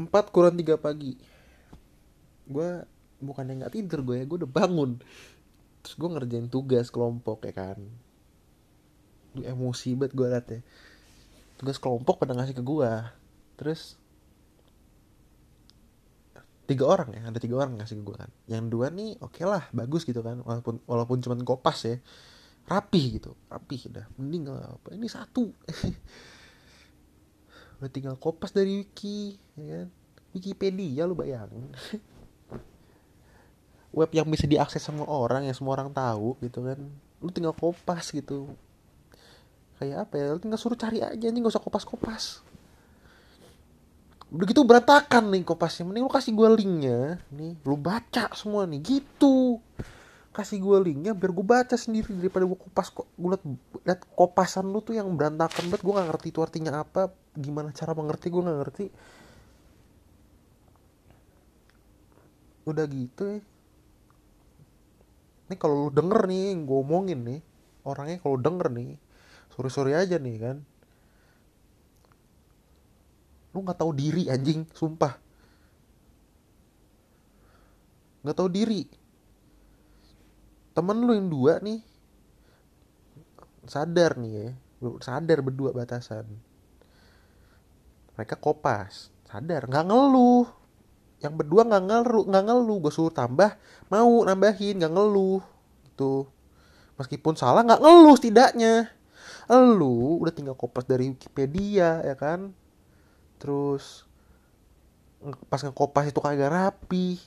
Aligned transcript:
empat 0.00 0.32
kurang 0.32 0.56
tiga 0.56 0.80
pagi. 0.80 1.20
Gue 2.48 2.82
bukannya 3.20 3.60
nggak 3.60 3.74
tidur 3.76 4.00
gue 4.08 4.16
ya 4.20 4.24
gue 4.24 4.38
udah 4.40 4.50
bangun. 4.50 4.96
Terus 5.84 5.94
gue 6.00 6.08
ngerjain 6.08 6.48
tugas 6.48 6.88
kelompok 6.88 7.44
ya 7.44 7.52
kan. 7.52 7.78
Duh, 9.36 9.44
emosi 9.44 9.94
banget 9.94 10.12
gue 10.16 10.26
liat 10.26 10.48
ya 10.48 10.60
tugas 11.60 11.76
kelompok 11.76 12.24
pada 12.24 12.32
ngasih 12.32 12.56
ke 12.56 12.64
gue 12.64 12.88
terus 13.60 14.00
tiga 16.64 16.88
orang 16.88 17.12
ya 17.12 17.28
ada 17.28 17.36
tiga 17.36 17.60
orang 17.60 17.76
ngasih 17.76 18.00
ke 18.00 18.02
gue 18.08 18.16
kan. 18.16 18.30
Yang 18.48 18.64
dua 18.72 18.88
nih 18.88 19.20
oke 19.20 19.36
okay 19.36 19.44
lah 19.44 19.68
bagus 19.76 20.08
gitu 20.08 20.24
kan. 20.24 20.40
Walaupun 20.40 20.80
walaupun 20.88 21.20
cuma 21.20 21.36
kopas 21.44 21.84
ya. 21.84 22.00
Rapi 22.64 23.20
gitu 23.20 23.36
rapi 23.50 23.76
udah 23.92 24.06
mending 24.16 24.48
lah 24.48 24.72
apa 24.80 24.96
ini 24.96 25.04
satu. 25.10 25.52
Udah 27.80 27.88
tinggal 27.88 28.20
kopas 28.20 28.52
dari 28.52 28.84
wiki 28.84 29.40
ya 29.56 29.84
kan 29.84 29.88
Wikipedia 30.30 31.06
lu 31.06 31.18
bayangin. 31.18 31.66
Web 33.90 34.10
yang 34.14 34.26
bisa 34.30 34.46
diakses 34.46 34.78
semua 34.78 35.10
orang 35.10 35.50
yang 35.50 35.56
semua 35.56 35.74
orang 35.74 35.90
tahu 35.90 36.38
gitu 36.46 36.62
kan. 36.62 36.78
Lu 37.18 37.28
tinggal 37.34 37.50
kopas 37.50 38.14
gitu. 38.14 38.46
Kayak 39.82 40.06
apa 40.06 40.14
ya? 40.14 40.26
Lu 40.30 40.38
tinggal 40.38 40.60
suruh 40.62 40.78
cari 40.78 41.02
aja 41.02 41.26
nih 41.26 41.40
gak 41.42 41.58
usah 41.58 41.62
kopas-kopas. 41.62 42.46
Udah 44.30 44.46
gitu 44.46 44.62
berantakan 44.62 45.34
nih 45.34 45.42
kopasnya. 45.42 45.90
Mending 45.90 46.06
lu 46.06 46.12
kasih 46.12 46.30
gue 46.30 46.48
linknya. 46.54 47.18
Nih 47.34 47.58
lu 47.66 47.74
baca 47.74 48.30
semua 48.38 48.62
nih. 48.70 48.78
Gitu. 48.78 49.58
Kasih 50.30 50.62
gue 50.62 50.78
linknya 50.86 51.10
biar 51.10 51.34
gue 51.34 51.42
baca 51.42 51.74
sendiri 51.74 52.14
daripada 52.14 52.46
gue 52.46 52.54
kopas 52.54 52.94
kok. 52.94 53.10
Gue 53.18 53.34
liat, 53.34 53.42
liat 53.82 54.00
kopasan 54.14 54.70
lu 54.70 54.78
tuh 54.78 54.94
yang 54.94 55.10
berantakan 55.18 55.66
banget. 55.66 55.82
Gue 55.82 55.92
gak 55.98 56.08
ngerti 56.14 56.26
itu 56.30 56.40
artinya 56.46 56.86
apa. 56.86 57.10
Gimana 57.34 57.74
cara 57.74 57.90
mengerti 57.98 58.30
gue 58.30 58.38
gak 58.38 58.58
ngerti 58.62 58.86
udah 62.70 62.86
gitu 62.88 63.22
ya 63.26 63.40
ini 65.50 65.58
kalau 65.58 65.86
lu 65.86 65.90
denger 65.90 66.30
nih 66.30 66.54
gue 66.62 66.78
omongin 66.78 67.20
nih 67.26 67.40
orangnya 67.82 68.22
kalau 68.22 68.38
denger 68.38 68.70
nih 68.70 68.94
sore 69.50 69.66
sore 69.66 69.92
aja 69.98 70.16
nih 70.16 70.36
kan. 70.38 70.56
Lu 73.50 73.66
nggak 73.66 73.82
tahu 73.82 73.90
diri 73.90 74.30
anjing 74.30 74.62
sumpah. 74.70 75.18
Nggak 78.22 78.36
tahu 78.38 78.48
diri. 78.48 78.86
Temen 80.70 81.02
lu 81.02 81.12
yang 81.18 81.28
dua 81.28 81.58
nih 81.58 81.82
sadar 83.66 84.16
nih 84.16 84.32
ya 84.32 84.48
sadar 85.02 85.42
berdua 85.42 85.74
batasan. 85.74 86.30
Mereka 88.14 88.38
kopas 88.38 89.10
sadar 89.26 89.66
nggak 89.66 89.82
ngeluh 89.82 90.59
yang 91.20 91.36
berdua 91.36 91.68
nggak 91.68 91.84
ngeluh 91.84 92.24
nggak 92.26 92.44
ngeluh. 92.48 92.76
Gue 92.80 92.92
suruh 92.92 93.12
tambah 93.12 93.52
mau 93.92 94.24
nambahin 94.24 94.80
nggak 94.80 94.92
ngeluh 94.92 95.44
gitu. 95.84 96.24
Meskipun 96.96 97.36
salah 97.36 97.64
nggak 97.64 97.80
ngeluh 97.80 98.16
setidaknya. 98.16 98.88
Lu 99.50 100.20
udah 100.20 100.32
tinggal 100.32 100.56
kopas 100.56 100.88
dari 100.88 101.12
Wikipedia 101.12 102.00
ya 102.04 102.16
kan? 102.16 102.56
Terus 103.36 104.08
pas 105.52 105.60
ngekopas 105.60 106.08
itu 106.08 106.20
kagak 106.20 106.52
rapi. 106.52 107.20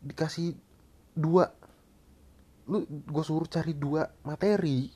Dikasih 0.00 0.56
dua. 1.12 1.52
Lu 2.64 2.84
gue 2.88 3.24
suruh 3.24 3.48
cari 3.48 3.76
dua 3.76 4.08
materi 4.24 4.88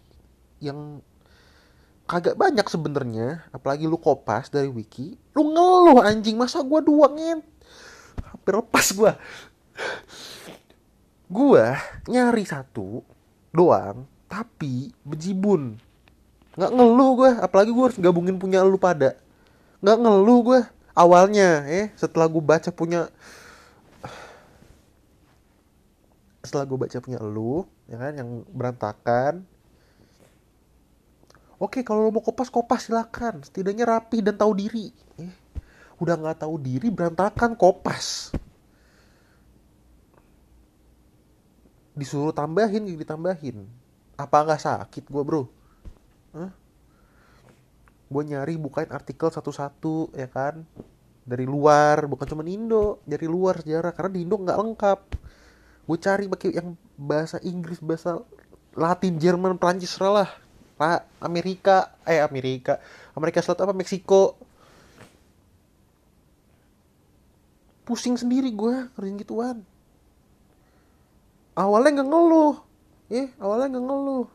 yang 0.65 1.05
kagak 2.09 2.41
banyak 2.41 2.65
sebenarnya. 2.65 3.45
Apalagi 3.53 3.85
lu 3.85 4.01
kopas 4.01 4.49
dari 4.49 4.73
wiki 4.73 5.19
lu 5.37 5.53
ngeluh 5.53 6.01
anjing. 6.01 6.41
Masa 6.41 6.65
gue 6.65 6.81
dua 6.81 7.13
ngent 7.13 7.58
hampir 8.49 8.65
lepas 8.65 8.87
gue 8.97 9.13
gue 11.29 11.67
nyari 12.09 12.45
satu 12.49 13.05
doang 13.53 14.09
tapi 14.25 14.89
bejibun. 15.05 15.77
Nggak 16.57 16.73
ngeluh 16.73 17.11
gue 17.21 17.31
apalagi 17.45 17.69
gue 17.69 17.85
harus 17.85 18.01
gabungin 18.01 18.41
punya 18.41 18.65
lu 18.65 18.81
pada. 18.81 19.21
Nggak 19.85 19.99
ngeluh 20.01 20.41
gue 20.49 20.61
awalnya 20.97 21.69
eh 21.69 21.93
setelah 21.93 22.25
gue 22.25 22.41
baca 22.41 22.73
punya 22.73 23.13
setelah 26.41 26.65
gue 26.65 26.79
baca 26.81 26.97
punya 27.05 27.21
lu 27.21 27.69
ya 27.85 28.01
kan 28.01 28.17
yang 28.17 28.49
berantakan. 28.49 29.45
Oke 31.61 31.85
kalau 31.85 32.09
lo 32.09 32.17
mau 32.17 32.25
kopas 32.25 32.49
kopas 32.49 32.89
silakan. 32.89 33.45
Setidaknya 33.45 33.85
rapi 33.85 34.25
dan 34.25 34.41
tahu 34.41 34.57
diri. 34.57 34.89
Eh 35.21 35.49
udah 35.99 36.15
nggak 36.15 36.47
tahu 36.47 36.55
diri 36.63 36.89
berantakan 36.95 37.59
kopas 37.59 38.31
disuruh 41.99 42.31
tambahin 42.31 42.87
gitu 42.87 43.03
ditambahin. 43.03 43.67
Apa 44.15 44.47
nggak 44.47 44.63
sakit 44.63 45.11
gue 45.11 45.23
bro? 45.27 45.43
Hah? 46.39 46.55
gue 48.09 48.23
nyari 48.25 48.57
bukain 48.57 48.89
artikel 48.89 49.29
satu-satu 49.29 50.17
ya 50.17 50.31
kan? 50.33 50.65
Dari 51.29 51.45
luar 51.45 52.09
bukan 52.09 52.25
cuma 52.25 52.41
Indo 52.49 53.05
dari 53.05 53.29
luar 53.29 53.61
sejarah 53.61 53.93
karena 53.93 54.11
di 54.17 54.21
Indo 54.25 54.41
nggak 54.41 54.59
lengkap. 54.59 55.01
Gue 55.85 55.99
cari 56.01 56.25
pakai 56.25 56.57
yang 56.57 56.73
bahasa 56.97 57.37
Inggris 57.45 57.85
bahasa 57.85 58.25
Latin 58.73 59.21
Jerman 59.21 59.61
Prancis 59.61 59.93
lah. 60.01 60.31
Amerika 61.21 61.99
eh 62.09 62.23
Amerika. 62.25 62.81
Amerika 63.13 63.45
Selatan 63.45 63.69
apa 63.69 63.75
Meksiko. 63.77 64.41
Pusing 67.85 68.17
sendiri 68.17 68.53
gue 68.53 68.89
kerjain 68.97 69.17
gituan 69.21 69.59
awalnya 71.59 72.01
nggak 72.01 72.09
ngeluh. 72.09 72.55
Eh 73.11 73.27
awalnya 73.43 73.67
nggak 73.75 73.87
ngeluh. 73.91 74.27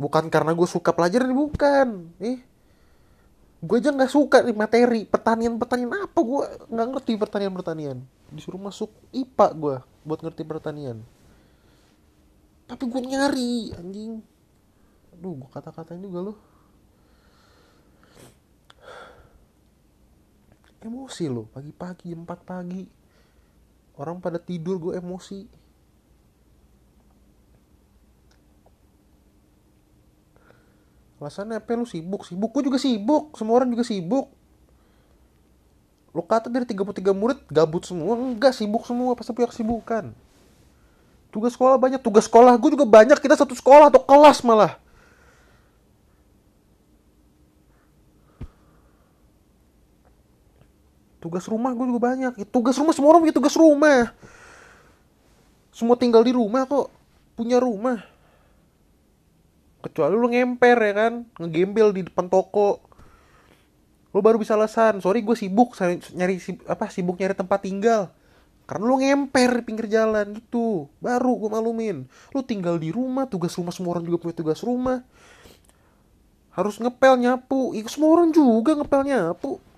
Bukan 0.00 0.24
karena 0.32 0.56
gue 0.56 0.66
suka 0.66 0.90
pelajaran 0.90 1.30
bukan. 1.30 2.10
Eh 2.18 2.42
gue 3.60 3.76
aja 3.78 3.94
nggak 3.94 4.10
suka 4.10 4.42
nih 4.42 4.56
materi. 4.56 5.06
Pertanian 5.06 5.54
pertanian 5.54 5.94
apa 5.94 6.18
gue 6.18 6.42
nggak 6.66 6.88
ngerti 6.98 7.12
pertanian 7.14 7.54
pertanian 7.54 7.98
disuruh 8.30 8.62
masuk 8.62 8.90
IPA 9.14 9.46
gue 9.54 9.76
buat 10.02 10.20
ngerti 10.20 10.42
pertanian. 10.42 10.98
Tapi 12.66 12.82
gue 12.86 13.00
nyari 13.06 13.74
anjing. 13.78 14.18
Aduh 15.14 15.46
gue 15.46 15.50
kata-katain 15.50 16.02
juga 16.02 16.32
loh 16.32 16.38
emosi 20.80 21.28
loh 21.28 21.44
pagi-pagi 21.52 22.08
jam 22.08 22.24
4 22.24 22.40
pagi 22.40 22.99
orang 24.00 24.16
pada 24.16 24.40
tidur 24.40 24.80
gue 24.80 24.96
emosi. 24.96 25.44
Alasannya 31.20 31.60
apa? 31.60 31.76
Lu 31.76 31.84
sibuk? 31.84 32.24
Sibuk. 32.24 32.48
Gue 32.56 32.64
juga 32.64 32.80
sibuk. 32.80 33.36
Semua 33.36 33.60
orang 33.60 33.68
juga 33.68 33.84
sibuk. 33.84 34.32
Lu 36.16 36.24
kata 36.24 36.48
dari 36.48 36.64
33 36.64 37.12
murid 37.12 37.44
gabut 37.52 37.84
semua. 37.84 38.16
Enggak 38.16 38.56
sibuk 38.56 38.88
semua. 38.88 39.12
Pasti 39.12 39.36
punya 39.36 39.52
kesibukan. 39.52 40.16
Tugas 41.28 41.52
sekolah 41.52 41.76
banyak. 41.76 42.00
Tugas 42.00 42.24
sekolah 42.24 42.56
gue 42.56 42.72
juga 42.72 42.88
banyak. 42.88 43.20
Kita 43.20 43.36
satu 43.36 43.52
sekolah 43.52 43.92
atau 43.92 44.00
kelas 44.00 44.40
malah 44.40 44.80
tugas 51.20 51.44
rumah 51.46 51.70
gue 51.76 51.86
juga 51.86 52.02
banyak. 52.10 52.32
Tugas 52.48 52.74
rumah 52.80 52.96
semua 52.96 53.14
orang 53.14 53.22
punya 53.28 53.36
tugas 53.36 53.54
rumah. 53.54 54.10
Semua 55.70 55.94
tinggal 55.94 56.24
di 56.24 56.32
rumah 56.32 56.64
kok. 56.64 56.88
Punya 57.36 57.60
rumah. 57.60 58.00
Kecuali 59.84 60.12
lu 60.16 60.28
ngemper 60.32 60.76
ya 60.80 60.92
kan? 60.96 61.12
Ngegembel 61.36 61.88
di 61.92 62.02
depan 62.08 62.26
toko. 62.26 62.80
Lu 64.10 64.24
baru 64.24 64.40
bisa 64.40 64.56
alasan. 64.56 64.98
Sorry 65.04 65.20
gue 65.20 65.36
sibuk 65.36 65.76
nyari 66.16 66.40
apa 66.66 66.88
sibuk 66.88 67.20
nyari 67.20 67.36
tempat 67.36 67.60
tinggal. 67.62 68.10
Karena 68.64 68.84
lu 68.88 68.98
ngemper 68.98 69.60
di 69.60 69.62
pinggir 69.62 69.86
jalan 69.92 70.34
gitu. 70.40 70.88
Baru 70.98 71.36
gue 71.36 71.50
malumin 71.52 72.08
lu 72.32 72.40
tinggal 72.42 72.80
di 72.80 72.90
rumah 72.90 73.28
tugas 73.28 73.54
rumah 73.60 73.72
semua 73.76 73.96
orang 73.96 74.08
juga 74.08 74.18
punya 74.24 74.34
tugas 74.34 74.60
rumah. 74.64 75.04
Harus 76.50 76.82
ngepel 76.82 77.14
nyapu. 77.20 77.72
Ya, 77.76 77.86
semua 77.86 78.10
orang 78.18 78.34
juga 78.34 78.74
ngepel 78.74 79.06
nyapu 79.06 79.69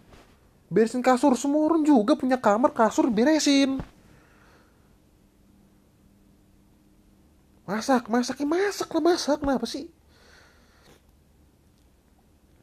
beresin 0.73 1.05
kasur. 1.05 1.37
Semua 1.37 1.69
orang 1.69 1.85
juga 1.85 2.17
punya 2.17 2.41
kamar 2.41 2.73
kasur 2.73 3.13
beresin 3.13 3.79
masak 7.73 8.11
masak 8.11 8.37
ya 8.43 8.47
masak 8.47 8.89
lah 8.93 9.03
masak. 9.03 9.39
Kenapa 9.41 9.67
sih? 9.69 9.87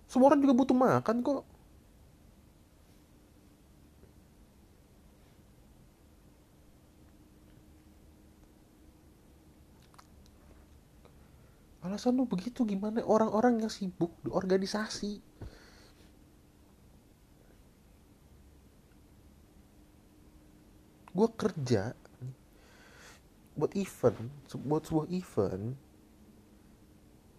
Semua 0.09 0.33
orang 0.33 0.41
juga 0.41 0.57
butuh 0.57 0.77
makan 0.77 1.17
kok. 1.21 1.43
Alasan 11.79 12.17
lu 12.19 12.27
begitu 12.27 12.67
gimana? 12.67 13.01
Orang-orang 13.01 13.63
yang 13.65 13.71
sibuk 13.71 14.13
di 14.21 14.29
organisasi 14.29 15.21
gue 21.19 21.27
kerja 21.35 21.91
buat 23.59 23.75
event 23.75 24.31
buat 24.63 24.87
sebuah 24.87 25.07
event 25.11 25.75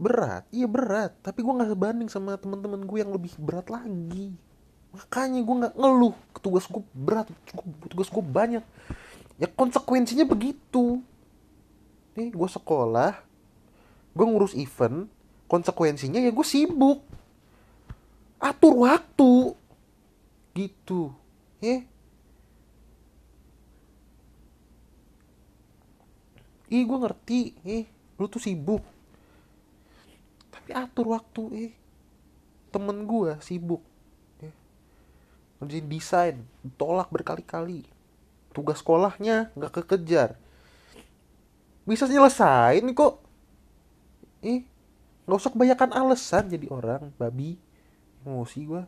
berat. 0.01 0.49
Iya 0.49 0.65
berat. 0.69 1.13
Tapi 1.21 1.45
gue 1.45 1.53
nggak 1.53 1.73
sebanding 1.77 2.09
sama 2.09 2.41
teman-teman 2.41 2.81
gue 2.85 2.99
yang 3.01 3.13
lebih 3.13 3.37
berat 3.37 3.69
lagi. 3.69 4.33
Makanya 4.97 5.41
gue 5.45 5.57
nggak 5.65 5.75
ngeluh. 5.77 6.17
Tugas 6.41 6.65
gue 6.65 6.81
berat 6.97 7.29
tugas 7.89 8.09
gue 8.09 8.25
banyak. 8.25 8.65
Ya 9.37 9.49
konsekuensinya 9.49 10.25
begitu. 10.25 11.05
Nih 12.17 12.33
gue 12.33 12.49
sekolah 12.49 13.21
gue 14.11 14.27
ngurus 14.27 14.57
event 14.57 15.07
konsekuensinya 15.49 16.21
ya 16.21 16.33
gue 16.33 16.47
sibuk. 16.49 17.05
Atur 18.41 18.89
waktu. 18.89 19.53
Gitu. 20.57 21.13
Eh 21.61 21.85
ih 26.71 26.83
gue 26.87 26.99
ngerti. 27.03 27.41
Eh 27.67 27.85
lu 28.17 28.27
tuh 28.31 28.41
sibuk. 28.41 28.81
Tapi 30.55 30.71
atur 30.73 31.13
waktu 31.13 31.43
eh 31.69 31.73
temen 32.71 33.05
gue 33.05 33.37
sibuk. 33.43 33.83
Eh. 34.41 34.55
ngerjain 35.61 35.87
desain 35.91 36.37
tolak 36.79 37.11
berkali-kali. 37.11 37.85
Tugas 38.55 38.79
sekolahnya 38.79 39.51
nggak 39.59 39.83
kekejar. 39.83 40.39
Bisa 41.85 42.07
nyelesain 42.07 42.87
kok. 42.95 43.19
Eh 44.47 44.63
nggak 45.27 45.39
usah 45.39 45.53
kebanyakan 45.53 45.91
alasan 45.93 46.49
jadi 46.49 46.67
orang 46.71 47.11
babi. 47.19 47.59
Emosi 48.23 48.63
gue 48.65 48.83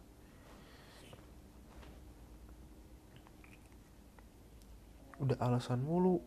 udah 5.23 5.39
alasan 5.39 5.79
mulu 5.87 6.19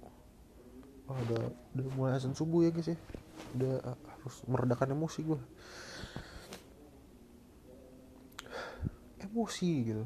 oh, 1.09 1.17
udah 1.29 1.41
udah 1.75 1.85
mulai 1.97 2.11
azan 2.17 2.33
subuh 2.33 2.65
ya 2.65 2.71
guys 2.73 2.91
ya. 2.93 2.97
Udah 3.57 3.73
uh, 3.83 3.97
harus 3.97 4.35
meredakan 4.49 4.95
emosi 4.95 5.19
gue 5.25 5.39
emosi 9.35 9.71
gitu. 9.83 10.05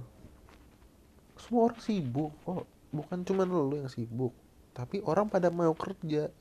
Semua 1.38 1.70
orang 1.70 1.82
sibuk 1.86 2.34
kok. 2.42 2.66
Bukan 2.90 3.22
cuma 3.22 3.46
lo 3.46 3.70
yang 3.78 3.86
sibuk 3.86 4.34
tapi 4.74 5.06
orang 5.06 5.30
pada 5.30 5.54
mau 5.54 5.78
kerja. 5.78 6.34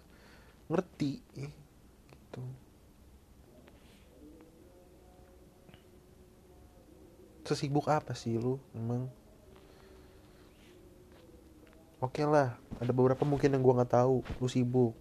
Ngerti 0.72 1.20
eh, 1.36 1.52
gitu. 2.08 2.42
Sesibuk 7.44 7.88
apa 7.92 8.16
sih 8.16 8.40
lu? 8.40 8.56
Emang. 8.72 9.12
Oke 11.98 12.22
okay 12.22 12.26
lah 12.28 12.67
ada 12.78 12.92
beberapa 12.94 13.26
mungkin 13.26 13.54
yang 13.54 13.62
gue 13.62 13.74
nggak 13.74 13.92
tahu 13.94 14.22
lu 14.38 14.48
sibuk. 14.48 14.94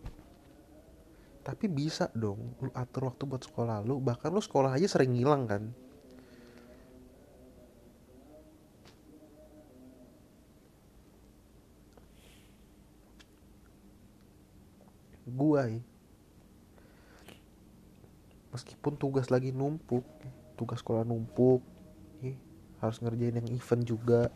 Tapi 1.45 1.65
bisa 1.71 2.11
dong 2.11 2.57
lu 2.59 2.69
atur 2.75 3.07
waktu 3.07 3.23
buat 3.23 3.45
sekolah 3.45 3.85
lu 3.85 4.01
bahkan 4.03 4.33
lu 4.33 4.41
sekolah 4.43 4.75
aja 4.75 4.89
sering 4.89 5.15
ngilang 5.15 5.47
kan. 5.47 5.63
Gua 15.27 15.69
ya 15.69 15.79
meskipun 18.57 18.97
tugas 18.97 19.29
lagi 19.29 19.53
numpuk 19.53 20.01
tugas 20.57 20.81
sekolah 20.81 21.05
numpuk 21.05 21.61
harus 22.81 22.97
ngerjain 23.05 23.37
yang 23.37 23.49
event 23.53 23.83
juga 23.85 24.33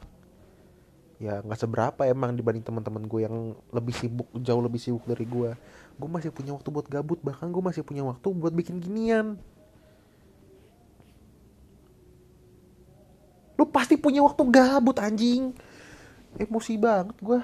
ya 1.21 1.45
nggak 1.45 1.59
seberapa 1.61 2.01
emang 2.09 2.33
dibanding 2.33 2.65
teman-teman 2.65 3.05
gue 3.05 3.21
yang 3.29 3.53
lebih 3.69 3.93
sibuk 3.93 4.25
jauh 4.41 4.57
lebih 4.57 4.81
sibuk 4.81 5.05
dari 5.05 5.21
gue. 5.29 5.53
Gue 6.01 6.09
masih 6.09 6.33
punya 6.33 6.57
waktu 6.57 6.73
buat 6.73 6.89
gabut 6.89 7.21
bahkan 7.21 7.53
gue 7.53 7.61
masih 7.61 7.85
punya 7.85 8.01
waktu 8.01 8.25
buat 8.33 8.49
bikin 8.49 8.81
ginian. 8.81 9.37
Lu 13.53 13.69
pasti 13.69 14.01
punya 14.01 14.25
waktu 14.25 14.41
gabut 14.49 14.97
anjing. 14.97 15.53
Emosi 16.41 16.73
banget 16.81 17.13
gue. 17.21 17.39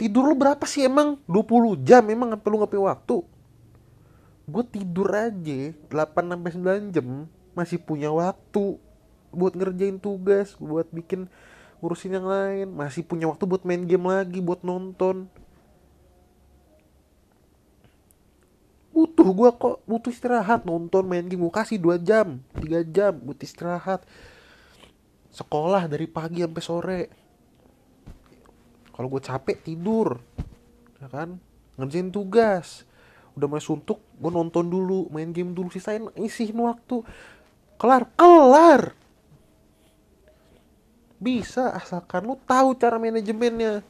Tidur 0.00 0.32
lu 0.32 0.34
berapa 0.40 0.64
sih 0.64 0.88
emang? 0.88 1.20
20 1.28 1.84
jam 1.84 2.00
emang 2.08 2.32
apa 2.32 2.48
lu 2.48 2.64
ngapain 2.64 2.80
waktu. 2.80 3.20
Gue 4.48 4.64
tidur 4.64 5.12
aja 5.12 5.76
8 5.92 6.32
sampai 6.32 6.50
9 6.88 6.96
jam 6.96 7.28
masih 7.52 7.76
punya 7.76 8.08
waktu 8.08 8.80
buat 9.28 9.52
ngerjain 9.52 10.00
tugas 10.00 10.56
buat 10.56 10.88
bikin 10.88 11.28
ngurusin 11.78 12.18
yang 12.18 12.26
lain. 12.26 12.66
Masih 12.74 13.06
punya 13.06 13.30
waktu 13.30 13.44
buat 13.46 13.62
main 13.62 13.86
game 13.86 14.06
lagi 14.10 14.38
buat 14.42 14.62
nonton. 14.66 15.30
Butuh 18.90 19.28
gue 19.30 19.50
kok 19.54 19.76
butuh 19.86 20.10
istirahat. 20.10 20.66
Nonton 20.66 21.06
main 21.06 21.26
game 21.26 21.46
gue 21.46 21.54
kasih 21.54 21.78
2 21.78 22.02
jam 22.02 22.42
3 22.58 22.82
jam 22.90 23.14
buat 23.14 23.38
istirahat. 23.38 24.02
Sekolah 25.30 25.86
dari 25.86 26.10
pagi 26.10 26.42
sampai 26.42 26.64
sore. 26.64 27.00
Kalau 28.90 29.06
gue 29.06 29.22
capek 29.22 29.62
tidur. 29.62 30.18
Ya 30.98 31.06
kan? 31.06 31.38
Ngerjain 31.78 32.10
tugas. 32.10 32.82
Udah 33.38 33.46
mulai 33.46 33.62
suntuk 33.62 34.02
gue 34.18 34.30
nonton 34.34 34.66
dulu 34.66 35.06
main 35.14 35.30
game 35.30 35.54
dulu. 35.54 35.70
Sisain 35.70 36.10
isiin 36.18 36.58
waktu. 36.58 37.06
Kelar 37.78 38.10
kelar 38.18 38.97
bisa 41.18 41.74
asalkan 41.74 42.22
lu 42.26 42.38
tahu 42.46 42.78
cara 42.78 42.96
manajemennya. 42.96 43.82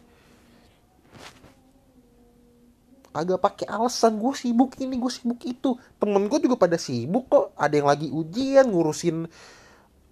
Agak 3.12 3.40
pakai 3.40 3.66
alasan 3.68 4.16
gue 4.20 4.32
sibuk 4.36 4.76
ini 4.80 4.96
gue 4.96 5.12
sibuk 5.12 5.40
itu. 5.44 5.76
Temen 6.00 6.28
gue 6.28 6.38
juga 6.40 6.56
pada 6.56 6.80
sibuk 6.80 7.28
kok. 7.28 7.46
Ada 7.56 7.74
yang 7.80 7.88
lagi 7.88 8.08
ujian 8.08 8.68
ngurusin 8.68 9.28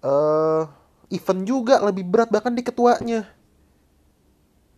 uh, 0.05 0.63
event 1.09 1.41
juga 1.45 1.81
lebih 1.81 2.05
berat 2.05 2.29
bahkan 2.29 2.53
di 2.53 2.61
ketuanya. 2.61 3.25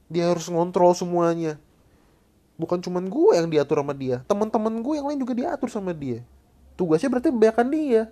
Dia 0.07 0.31
harus 0.31 0.47
ngontrol 0.47 0.95
semuanya. 0.95 1.59
Bukan 2.59 2.83
cuman 2.83 3.07
gue 3.07 3.39
yang 3.39 3.47
diatur 3.47 3.79
sama 3.83 3.95
dia. 3.95 4.23
Teman-teman 4.27 4.83
gue 4.83 4.93
yang 4.99 5.07
lain 5.07 5.19
juga 5.19 5.33
diatur 5.35 5.71
sama 5.71 5.95
dia. 5.95 6.23
Tugasnya 6.75 7.11
berarti 7.11 7.31
bahkan 7.31 7.67
dia 7.67 8.07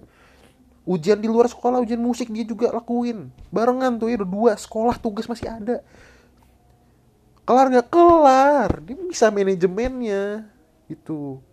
ujian 0.87 1.19
di 1.19 1.27
luar 1.27 1.51
sekolah 1.51 1.83
ujian 1.83 1.99
musik 1.99 2.31
dia 2.31 2.47
juga 2.47 2.71
lakuin. 2.71 3.27
Barengan 3.51 3.99
tuh 3.99 4.07
ya 4.07 4.17
dua 4.23 4.55
sekolah 4.55 4.95
tugas 4.95 5.27
masih 5.27 5.51
ada. 5.51 5.83
Kelar 7.43 7.67
nggak? 7.67 7.87
Kelar. 7.91 8.69
Dia 8.87 8.95
bisa 8.95 9.27
manajemennya. 9.27 10.47
Itu 10.87 11.43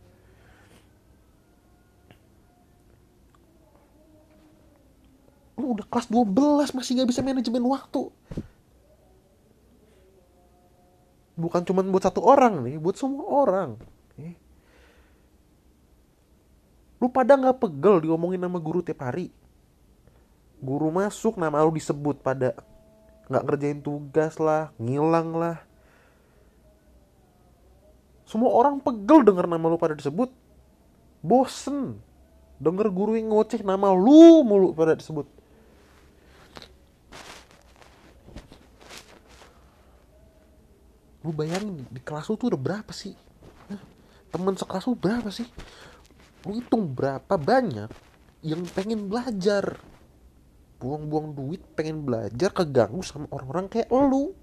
lu 5.54 5.78
udah 5.78 5.86
kelas 5.86 6.10
12 6.10 6.74
masih 6.74 6.90
nggak 6.98 7.10
bisa 7.14 7.22
manajemen 7.22 7.62
waktu. 7.62 8.10
Bukan 11.34 11.62
cuma 11.66 11.82
buat 11.82 12.04
satu 12.04 12.22
orang 12.22 12.62
nih 12.62 12.78
buat 12.78 12.94
semua 12.94 13.26
orang 13.26 13.70
eh 14.22 14.38
lu 17.04 17.12
pada 17.12 17.36
nggak 17.36 17.60
pegel 17.60 18.00
diomongin 18.00 18.40
nama 18.40 18.56
guru 18.56 18.80
tiap 18.80 19.04
hari. 19.04 19.28
Guru 20.64 20.88
masuk 20.88 21.36
nama 21.36 21.60
lu 21.60 21.76
disebut 21.76 22.24
pada. 22.24 22.56
Nggak 23.28 23.44
ngerjain 23.44 23.80
tugas 23.84 24.40
lah 24.40 24.72
ngilang 24.80 25.36
lah. 25.36 25.60
Semua 28.24 28.56
orang 28.56 28.80
pegel 28.80 29.20
denger 29.20 29.44
nama 29.44 29.68
lu 29.68 29.76
pada 29.76 29.92
disebut. 29.92 30.32
Bosen. 31.20 32.00
Denger 32.56 32.88
guru 32.88 33.20
yang 33.20 33.28
ngoceh 33.28 33.60
nama 33.60 33.92
lu 33.92 34.40
mulu 34.40 34.72
pada 34.72 34.96
disebut. 34.96 35.28
Lu 41.20 41.36
bayangin 41.36 41.84
di 41.92 42.00
kelas 42.00 42.32
lu 42.32 42.40
tuh 42.40 42.56
udah 42.56 42.60
berapa 42.60 42.92
sih? 42.96 43.12
Temen 44.32 44.56
sekelas 44.56 44.88
lu 44.88 44.96
berapa 44.96 45.28
sih 45.28 45.44
lu 46.44 46.60
hitung 46.60 46.92
berapa 46.92 47.34
banyak 47.34 47.88
yang 48.44 48.62
pengen 48.76 49.08
belajar? 49.08 49.80
Buang-buang 50.78 51.32
duit 51.32 51.64
pengen 51.72 52.04
belajar 52.04 52.52
keganggu 52.52 53.00
sama 53.00 53.24
orang-orang 53.32 53.72
kayak 53.72 53.88
lu. 53.88 54.36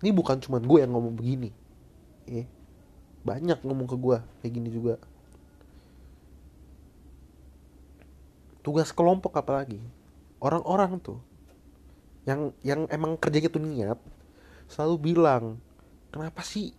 Ini 0.00 0.10
bukan 0.14 0.38
cuma 0.38 0.62
gue 0.62 0.78
yang 0.78 0.94
ngomong 0.94 1.18
begini. 1.18 1.50
Eh 2.30 2.46
banyak 3.20 3.60
ngomong 3.66 3.90
ke 3.90 3.96
gue 3.98 4.18
kayak 4.40 4.52
gini 4.54 4.68
juga. 4.70 4.94
Tugas 8.62 8.94
kelompok 8.94 9.34
apalagi. 9.36 9.82
Orang-orang 10.40 11.02
tuh 11.02 11.20
yang 12.28 12.52
yang 12.60 12.84
emang 12.92 13.16
kerja 13.16 13.40
gitu 13.40 13.56
niat 13.56 13.96
selalu 14.68 15.12
bilang 15.12 15.56
kenapa 16.12 16.44
sih 16.44 16.76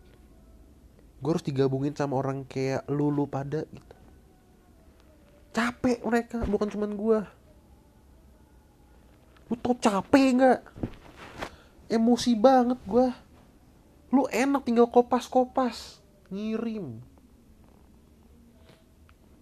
gue 1.21 1.29
harus 1.29 1.45
digabungin 1.45 1.93
sama 1.93 2.17
orang 2.17 2.43
kayak 2.49 2.81
lulu 2.89 3.29
pada 3.29 3.61
gitu. 3.69 3.95
Capek 5.53 6.01
mereka 6.01 6.41
bukan 6.49 6.67
cuman 6.73 6.91
gue 6.97 7.19
lu 9.51 9.55
tau 9.61 9.77
capek 9.77 10.27
nggak? 10.41 10.59
Emosi 11.91 12.33
banget 12.33 12.79
gue 12.89 13.07
lu 14.11 14.25
enak 14.33 14.65
tinggal 14.65 14.89
kopas-kopas 14.89 16.01
ngirim. 16.33 16.99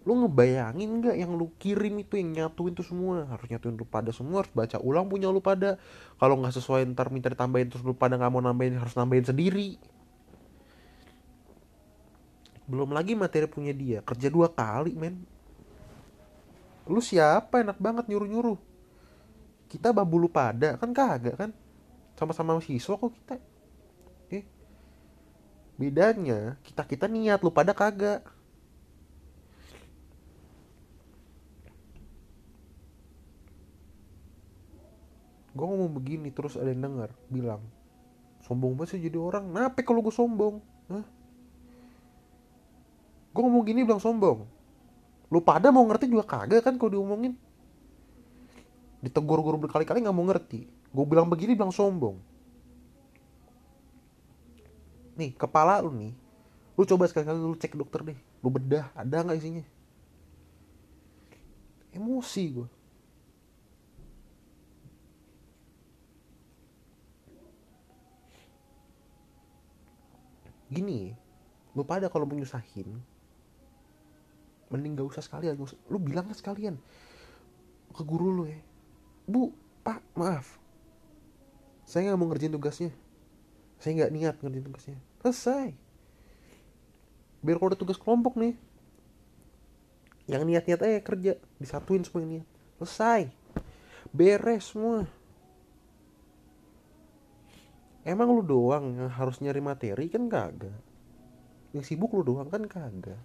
Lu 0.04 0.12
ngebayangin 0.20 1.00
nggak 1.00 1.16
yang 1.16 1.32
lu 1.32 1.48
kirim 1.56 2.02
itu 2.02 2.20
yang 2.20 2.34
nyatuin 2.34 2.76
tuh 2.76 2.84
semua? 2.84 3.24
Harus 3.24 3.46
nyatuin 3.48 3.78
lu 3.78 3.86
pada 3.86 4.10
semua 4.12 4.44
harus 4.44 4.52
baca 4.52 4.76
ulang 4.82 5.08
punya 5.08 5.32
lu 5.32 5.40
pada. 5.40 5.80
Kalau 6.20 6.36
nggak 6.42 6.60
sesuai 6.60 6.84
ntar 6.92 7.08
minta 7.08 7.32
ditambahin 7.32 7.72
terus 7.72 7.86
lu 7.86 7.96
pada 7.96 8.20
nggak 8.20 8.30
mau 8.34 8.42
nambahin 8.42 8.76
harus 8.76 8.92
nambahin 8.98 9.30
sendiri 9.30 9.80
belum 12.70 12.94
lagi 12.94 13.18
materi 13.18 13.50
punya 13.50 13.74
dia. 13.74 13.98
Kerja 14.06 14.30
dua 14.30 14.46
kali 14.46 14.94
men. 14.94 15.26
Lu 16.86 17.02
siapa? 17.02 17.66
Enak 17.66 17.82
banget 17.82 18.06
nyuruh 18.06 18.30
nyuruh 18.30 18.58
kita 19.70 19.94
babu 19.94 20.18
lu 20.18 20.26
pada. 20.26 20.74
Kan 20.74 20.90
kagak 20.90 21.38
kan? 21.38 21.50
Sama-sama 22.18 22.58
siswa 22.58 22.98
kok 22.98 23.14
kita. 23.14 23.38
Eh. 24.34 24.44
Bedanya 25.78 26.58
kita 26.66 26.82
kita 26.82 27.06
niat 27.06 27.38
lu 27.46 27.54
pada 27.54 27.70
kagak. 27.70 28.26
Gue 35.54 35.66
ngomong 35.66 35.94
begini 35.94 36.30
terus 36.34 36.54
ada 36.58 36.70
yang 36.70 36.82
denger 36.82 37.10
bilang 37.26 37.62
sombong 38.46 38.74
banget 38.74 38.98
sih 38.98 39.02
jadi 39.06 39.18
orang. 39.18 39.46
Nape 39.46 39.86
kalau 39.86 40.02
gue 40.02 40.14
sombong? 40.14 40.58
Hah? 40.90 41.06
Gue 43.40 43.48
ngomong 43.48 43.64
gini? 43.64 43.80
Bilang 43.88 44.04
sombong. 44.04 44.44
Lu 45.32 45.40
pada 45.40 45.72
mau 45.72 45.80
ngerti 45.88 46.12
juga 46.12 46.28
kagak 46.28 46.60
kan 46.60 46.76
kalau 46.76 46.92
diomongin. 46.92 47.32
Ditegur 49.00 49.40
guru 49.40 49.56
berkali-kali 49.64 50.04
nggak 50.04 50.12
mau 50.12 50.28
ngerti. 50.28 50.68
Gue 50.68 51.04
bilang 51.08 51.24
begini 51.24 51.56
bilang 51.56 51.72
sombong. 51.72 52.20
Nih 55.16 55.32
kepala 55.32 55.80
lu 55.80 55.92
nih 55.96 56.12
lu 56.76 56.88
coba 56.88 57.04
sekali-kali 57.08 57.40
lu 57.40 57.56
cek 57.56 57.72
dokter 57.80 58.12
deh. 58.12 58.18
Lu 58.44 58.52
bedah 58.52 58.92
ada 58.92 59.24
nggak 59.24 59.40
isinya? 59.40 59.64
Emosi 61.96 62.44
gue 62.52 62.68
gini 70.70 71.18
lu 71.74 71.82
pada 71.82 72.06
kalau 72.06 72.22
mau 72.22 72.38
nyusahin 72.38 72.86
mending 74.70 74.94
gak 74.94 75.10
usah 75.10 75.22
sekalian 75.26 75.58
lu 75.90 75.98
bilangnya 75.98 76.32
sekalian. 76.38 76.78
Ke 77.90 78.06
guru 78.06 78.30
lu 78.30 78.44
ya. 78.46 78.58
Bu 79.26 79.50
pak 79.82 80.00
maaf. 80.14 80.56
Saya 81.82 82.10
nggak 82.10 82.18
mau 82.22 82.30
ngerjain 82.30 82.54
tugasnya. 82.54 82.94
Saya 83.82 83.98
nggak 83.98 84.12
niat 84.14 84.34
ngerjain 84.38 84.66
tugasnya. 84.70 84.98
Selesai. 85.26 85.74
Biar 87.42 87.58
kalau 87.58 87.74
ada 87.74 87.78
tugas 87.78 87.98
kelompok 87.98 88.38
nih. 88.38 88.54
Yang 90.30 90.42
niat-niat 90.46 90.80
aja 90.86 90.98
kerja. 91.02 91.32
Disatuin 91.58 92.06
semua 92.06 92.22
niat. 92.22 92.46
Selesai. 92.78 93.34
Beres 94.14 94.70
semua. 94.70 95.10
Emang 98.06 98.30
lu 98.30 98.46
doang 98.46 98.94
yang 98.94 99.10
harus 99.10 99.42
nyari 99.42 99.58
materi? 99.58 100.06
Kan 100.06 100.30
kagak. 100.30 100.78
Yang 101.74 101.90
sibuk 101.90 102.14
lu 102.14 102.22
doang? 102.22 102.46
Kan 102.46 102.70
kagak 102.70 103.18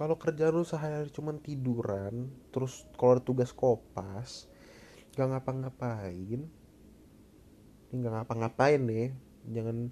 kalau 0.00 0.16
kerjaan 0.16 0.56
lu 0.56 0.64
sehari 0.64 1.12
cuman 1.12 1.36
tiduran 1.44 2.32
terus 2.48 2.88
kalau 2.96 3.20
tugas 3.20 3.52
kopas 3.52 4.48
gak 5.12 5.28
ngapa-ngapain 5.28 6.48
ini 7.90 8.06
gak 8.06 8.14
ngapa-ngapain 8.22 8.80
nih. 8.80 9.10
Jangan 9.50 9.90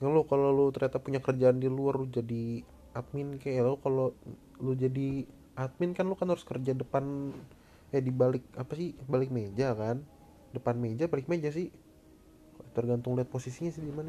jangan 0.00 0.12
lu 0.16 0.24
kalau 0.24 0.48
lu 0.48 0.72
ternyata 0.72 0.98
punya 1.02 1.20
kerjaan 1.20 1.60
di 1.60 1.68
luar 1.68 2.00
lu 2.00 2.08
jadi 2.08 2.64
admin 2.96 3.36
kayak 3.36 3.62
lo 3.62 3.76
kalau 3.78 4.16
lu 4.64 4.72
jadi 4.72 5.28
admin 5.54 5.92
kan 5.92 6.08
lu 6.08 6.16
kan 6.16 6.32
harus 6.32 6.46
kerja 6.46 6.72
depan 6.72 7.36
eh 7.92 8.02
di 8.02 8.12
balik 8.12 8.44
apa 8.56 8.72
sih 8.74 8.96
balik 9.04 9.28
meja 9.28 9.76
kan? 9.76 10.00
Depan 10.56 10.80
meja 10.80 11.04
balik 11.04 11.28
meja 11.28 11.52
sih. 11.52 11.68
Tergantung 12.72 13.12
lihat 13.20 13.28
posisinya 13.28 13.68
sih 13.68 13.84
di 13.84 13.92
mana 13.92 14.08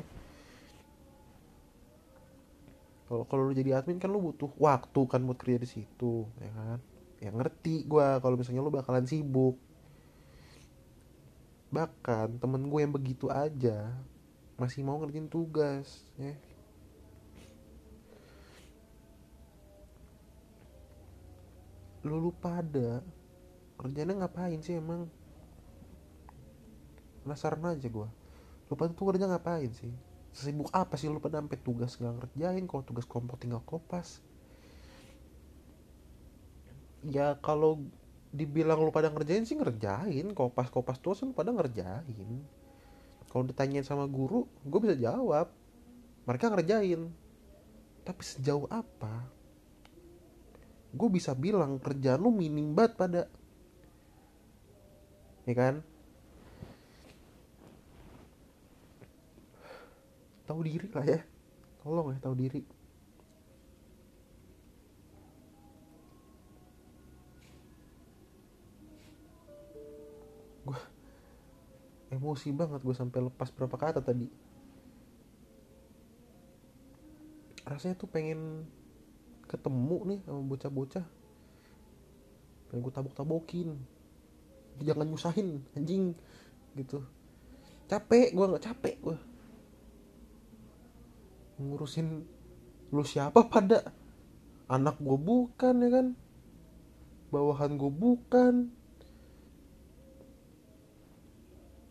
kalau 3.10 3.26
kalau 3.26 3.50
lu 3.50 3.58
jadi 3.58 3.82
admin 3.82 3.98
kan 3.98 4.14
lu 4.14 4.22
butuh 4.22 4.54
waktu 4.62 5.02
kan 5.10 5.26
buat 5.26 5.42
kerja 5.42 5.58
di 5.58 5.66
situ 5.66 6.30
ya 6.38 6.54
kan? 6.54 6.78
Ya 7.18 7.34
ngerti 7.34 7.90
gue 7.90 8.08
kalau 8.22 8.38
misalnya 8.38 8.62
lu 8.62 8.70
bakalan 8.70 9.10
sibuk. 9.10 9.58
Bahkan 11.74 12.38
temen 12.38 12.70
gue 12.70 12.80
yang 12.86 12.94
begitu 12.94 13.26
aja 13.34 13.98
masih 14.62 14.86
mau 14.86 15.02
ngerjain 15.02 15.26
tugas 15.26 16.06
ya. 16.22 16.38
Lu 22.06 22.22
lu 22.22 22.30
pada 22.30 23.02
kerjanya 23.82 24.22
ngapain 24.22 24.62
sih 24.62 24.78
emang? 24.78 25.10
Penasaran 27.26 27.74
aja 27.74 27.90
gue 27.90 28.10
lu 28.70 28.78
pada 28.78 28.94
tuh 28.94 29.06
kerja 29.10 29.26
ngapain 29.26 29.74
sih 29.74 29.90
sesibuk 30.40 30.72
apa 30.72 30.96
sih 30.96 31.12
lu 31.12 31.20
pada 31.20 31.44
sampai 31.44 31.60
tugas 31.60 32.00
nggak 32.00 32.16
ngerjain 32.24 32.64
kalau 32.64 32.84
tugas 32.88 33.04
kelompok 33.04 33.44
tinggal 33.44 33.60
kopas. 33.68 34.24
Ya 37.04 37.36
kalau 37.44 37.84
dibilang 38.32 38.80
lu 38.80 38.92
pada 38.96 39.12
ngerjain 39.12 39.44
sih 39.44 39.60
ngerjain 39.60 40.32
kopas 40.32 40.72
kopas 40.72 40.96
tuh 41.04 41.20
lu 41.28 41.36
pada 41.36 41.52
ngerjain. 41.52 42.40
Kalau 43.28 43.44
ditanyain 43.44 43.84
sama 43.84 44.08
guru 44.08 44.48
gue 44.64 44.80
bisa 44.80 44.96
jawab 44.96 45.52
mereka 46.24 46.48
ngerjain. 46.48 47.12
Tapi 48.08 48.22
sejauh 48.24 48.66
apa? 48.72 49.28
Gue 50.96 51.10
bisa 51.12 51.36
bilang 51.36 51.78
kerjaan 51.78 52.24
lu 52.24 52.32
minim 52.32 52.74
banget 52.74 52.96
pada 52.96 53.22
ya 55.50 55.54
kan 55.58 55.82
tahu 60.50 60.66
diri 60.66 60.90
lah 60.90 61.06
ya. 61.06 61.22
Tolong 61.86 62.10
ya 62.10 62.18
tahu 62.18 62.34
diri. 62.34 62.66
Gue 70.66 70.80
emosi 72.10 72.50
banget 72.50 72.82
gue 72.82 72.96
sampai 72.98 73.30
lepas 73.30 73.54
berapa 73.54 73.78
kata 73.78 74.02
tadi. 74.02 74.26
Rasanya 77.70 77.94
tuh 78.02 78.10
pengen 78.10 78.66
ketemu 79.46 79.98
nih 80.10 80.20
sama 80.26 80.42
bocah-bocah. 80.50 81.06
Pengen 82.74 82.82
gue 82.82 82.94
tabok-tabokin. 82.98 83.78
Jangan 84.82 85.06
nyusahin 85.06 85.62
anjing. 85.78 86.18
Gitu. 86.74 87.06
Capek 87.86 88.34
gue 88.34 88.46
nggak 88.50 88.66
capek 88.66 88.98
gue 88.98 89.29
ngurusin 91.60 92.24
lu 92.90 93.04
siapa 93.04 93.46
pada? 93.46 93.92
Anak 94.72 94.98
gue 95.04 95.18
bukan 95.20 95.76
ya 95.84 95.90
kan? 95.92 96.08
Bawahan 97.30 97.78
gue 97.78 97.92
bukan. 97.92 98.72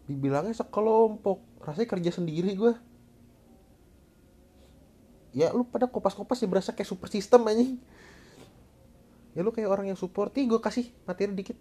Dibilangnya 0.09 0.57
sekelompok. 0.57 1.45
Rasanya 1.63 1.89
kerja 1.93 2.11
sendiri 2.17 2.57
gue 2.57 2.73
ya 5.37 5.53
lu 5.53 5.63
pada 5.63 5.87
kopas-kopas 5.87 6.41
ya 6.41 6.49
berasa 6.49 6.73
kayak 6.73 6.89
super 6.89 7.07
system 7.13 7.45
aja 7.47 7.63
ya 9.37 9.41
lu 9.45 9.55
kayak 9.55 9.71
orang 9.71 9.87
yang 9.93 9.99
support. 9.99 10.35
Gue 10.35 10.59
kasih 10.59 10.91
materi 11.07 11.31
dikit. 11.31 11.55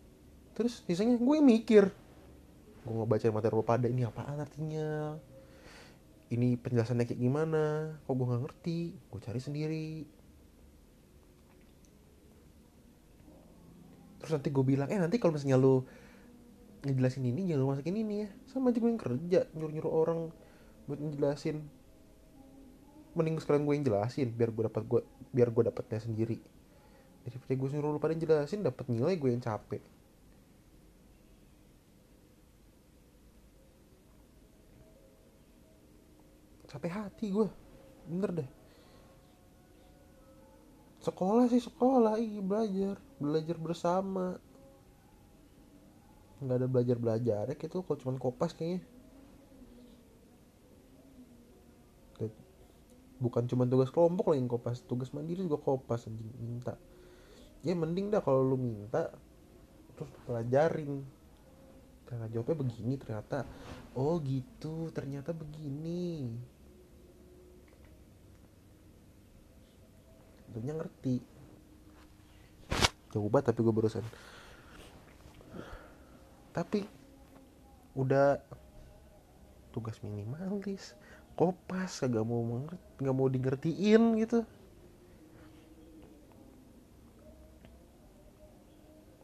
Terus 0.57 0.81
sisanya 0.89 1.13
gue 1.13 1.37
mikir. 1.45 1.93
Gue 2.81 2.93
ngebaca 2.97 3.29
materi 3.29 3.53
lu 3.53 3.61
pada 3.61 3.85
ini 3.85 4.01
apaan 4.01 4.41
artinya 4.41 5.13
ini 6.27 6.59
penjelasannya 6.59 7.07
kayak 7.07 7.21
gimana? 7.21 7.95
Kok 8.03 8.13
gue 8.13 8.27
nggak 8.27 8.43
ngerti? 8.43 8.79
Gue 9.07 9.19
cari 9.23 9.39
sendiri. 9.39 9.89
Terus 14.19 14.31
nanti 14.35 14.49
gue 14.51 14.63
bilang 14.65 14.91
eh 14.91 14.99
nanti 14.99 15.15
kalau 15.23 15.39
misalnya 15.39 15.55
lu 15.55 15.87
ngejelasin 16.83 17.23
ini 17.25 17.47
jangan 17.47 17.61
lu 17.63 17.67
masukin 17.71 17.95
ini 17.95 18.27
ya. 18.27 18.29
Sama 18.51 18.75
aja 18.75 18.79
gue 18.83 18.91
yang 18.91 18.99
kerja 18.99 19.39
nyuruh 19.55 19.71
nyuruh 19.71 19.93
orang 19.93 20.19
buat 20.87 20.99
ngejelasin. 20.99 21.63
Mending 23.15 23.39
sekalian 23.39 23.63
gue 23.63 23.73
yang 23.79 23.85
jelasin 23.87 24.27
biar 24.35 24.51
gue 24.51 24.63
dapat 24.67 24.83
gue 24.83 25.01
biar 25.31 25.47
gue 25.47 25.63
dapatnya 25.71 26.03
sendiri. 26.03 26.37
Daripada 27.23 27.53
gue 27.55 27.69
suruh 27.71 27.91
lu 27.95 27.99
pada 28.03 28.15
jelasin 28.15 28.67
dapat 28.67 28.83
nilai 28.91 29.15
gue 29.15 29.31
yang 29.31 29.43
capek 29.43 29.96
hati 37.17 37.33
gue 37.33 37.49
bener 38.05 38.29
deh. 38.45 38.49
Sekolah 41.01 41.49
sih 41.49 41.57
sekolah. 41.57 42.21
Iya 42.21 42.45
belajar. 42.45 42.95
Belajar 43.17 43.57
bersama. 43.57 44.37
Nggak 46.37 46.57
ada 46.61 46.67
belajar 46.69 46.97
belajar 47.01 47.43
ya 47.49 47.55
gitu 47.57 47.81
kalau 47.81 47.97
cuma 47.97 48.21
kopas 48.21 48.53
kayaknya. 48.53 48.85
Bukan 53.17 53.49
cuma 53.49 53.65
tugas 53.65 53.89
kelompok 53.89 54.29
lah 54.29 54.37
yang 54.37 54.45
kopas. 54.45 54.85
Tugas 54.85 55.09
mandiri 55.09 55.41
juga 55.41 55.57
kopas 55.57 56.05
anjing. 56.05 56.29
Minta. 56.37 56.77
Ya 57.65 57.73
mending 57.73 58.13
dah 58.13 58.21
kalau 58.21 58.45
lu 58.45 58.61
minta 58.61 59.09
terus 59.97 60.13
pelajarin. 60.29 61.01
Ternyata 62.05 62.29
jawabnya 62.29 62.61
begini 62.61 62.93
ternyata. 63.01 63.41
Oh 63.97 64.21
gitu. 64.21 64.93
Ternyata 64.93 65.33
begini 65.33 66.29
tentunya 70.57 70.73
ngerti. 70.73 71.21
Coba 73.13 73.45
tapi 73.45 73.61
gue 73.61 73.69
barusan. 73.69 74.01
Tapi 76.49 76.81
udah 77.93 78.41
tugas 79.69 80.01
minimalis 80.01 80.97
kopas 81.37 82.01
kagak 82.01 82.25
mau 82.25 82.41
nggak 82.97 83.13
mau 83.13 83.29
di 83.29 83.37
ngertiin 83.37 84.17
gitu. 84.17 84.41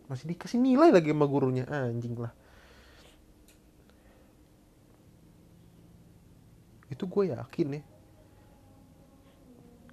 Masih 0.05 0.29
dikasih 0.29 0.61
nilai 0.61 0.93
lagi 0.93 1.09
sama 1.09 1.25
gurunya. 1.25 1.65
Anjing 1.65 2.13
lah. 2.21 2.29
Itu 6.93 7.09
gue 7.09 7.33
yakin 7.33 7.81
ya 7.81 7.92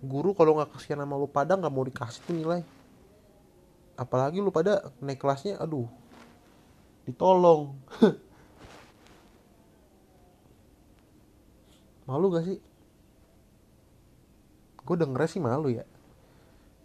guru 0.00 0.32
kalau 0.32 0.56
nggak 0.56 0.72
kasihan 0.72 1.04
sama 1.04 1.20
lu 1.20 1.28
pada 1.28 1.56
nggak 1.56 1.72
mau 1.72 1.84
dikasih 1.84 2.20
tuh 2.24 2.34
nilai. 2.36 2.64
Apalagi 4.00 4.40
lu 4.40 4.48
pada 4.48 4.88
naik 5.04 5.20
kelasnya 5.20 5.60
aduh 5.60 5.88
ditolong. 7.04 7.76
Malu 12.08 12.26
gak 12.34 12.42
sih? 12.42 12.58
Gue 14.82 14.96
denger 14.98 15.30
sih 15.30 15.38
malu 15.38 15.70
ya. 15.70 15.86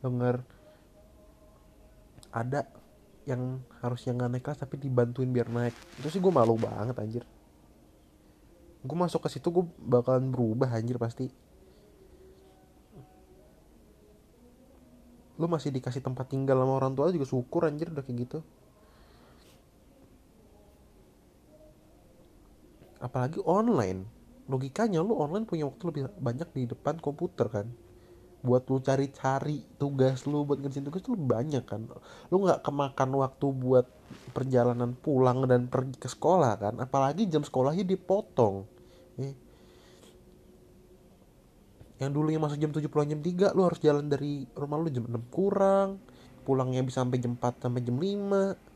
Denger 0.05 0.45
ada 2.29 2.69
yang 3.25 3.57
harusnya 3.81 4.13
nggak 4.13 4.29
naik 4.29 4.43
kelas 4.45 4.61
tapi 4.61 4.77
dibantuin 4.77 5.33
biar 5.33 5.49
naik. 5.49 5.73
Itu 5.97 6.13
sih 6.13 6.21
gue 6.21 6.29
malu 6.29 6.61
banget 6.61 6.93
anjir. 7.01 7.25
Gue 8.85 8.93
masuk 8.93 9.25
ke 9.25 9.33
situ 9.33 9.49
gue 9.49 9.65
bakalan 9.81 10.29
berubah 10.29 10.69
anjir 10.77 11.01
pasti 11.01 11.33
lu 15.35 15.51
masih 15.51 15.71
dikasih 15.71 15.99
tempat 15.99 16.31
tinggal 16.31 16.55
sama 16.63 16.73
orang 16.79 16.95
tua 16.95 17.11
juga 17.11 17.27
syukur 17.27 17.67
anjir 17.67 17.91
udah 17.91 18.03
kayak 18.03 18.17
gitu. 18.23 18.39
Apalagi 23.03 23.43
online. 23.43 24.07
Logikanya 24.47 25.03
lu 25.03 25.17
online 25.17 25.43
punya 25.43 25.67
waktu 25.67 25.83
lebih 25.91 26.03
banyak 26.21 26.49
di 26.55 26.63
depan 26.71 26.95
komputer 27.03 27.51
kan. 27.51 27.67
Buat 28.45 28.69
lu 28.69 28.77
cari-cari 28.79 29.65
tugas 29.75 30.23
lu 30.29 30.45
buat 30.45 30.61
ngerjain 30.61 30.85
tugas 30.87 31.03
lebih 31.09 31.27
banyak 31.27 31.63
kan. 31.67 31.83
Lu 32.31 32.35
nggak 32.45 32.63
kemakan 32.63 33.09
waktu 33.19 33.45
buat 33.51 33.85
perjalanan 34.31 34.95
pulang 34.95 35.43
dan 35.49 35.67
pergi 35.67 35.97
ke 35.99 36.07
sekolah 36.07 36.53
kan. 36.61 36.73
Apalagi 36.79 37.27
jam 37.27 37.43
sekolahnya 37.43 37.83
dipotong 37.83 38.63
eh. 39.19 39.35
Yang 41.95 42.11
dulu 42.11 42.27
yang 42.27 42.43
masuk 42.43 42.59
jam 42.59 42.71
7 42.75 42.91
pulang 42.91 43.07
jam 43.07 43.23
3 43.23 43.55
lu 43.55 43.61
harus 43.63 43.79
jalan 43.79 44.11
dari 44.11 44.43
rumah 44.51 44.75
lu 44.79 44.91
jam 44.91 45.07
6 45.07 45.15
kurang. 45.31 45.99
Pulangnya 46.43 46.83
bisa 46.85 47.01
sampai 47.01 47.17
jam 47.23 47.39
4 47.39 47.63
sampai 47.63 47.81
jam 47.81 47.95
5 47.97 48.75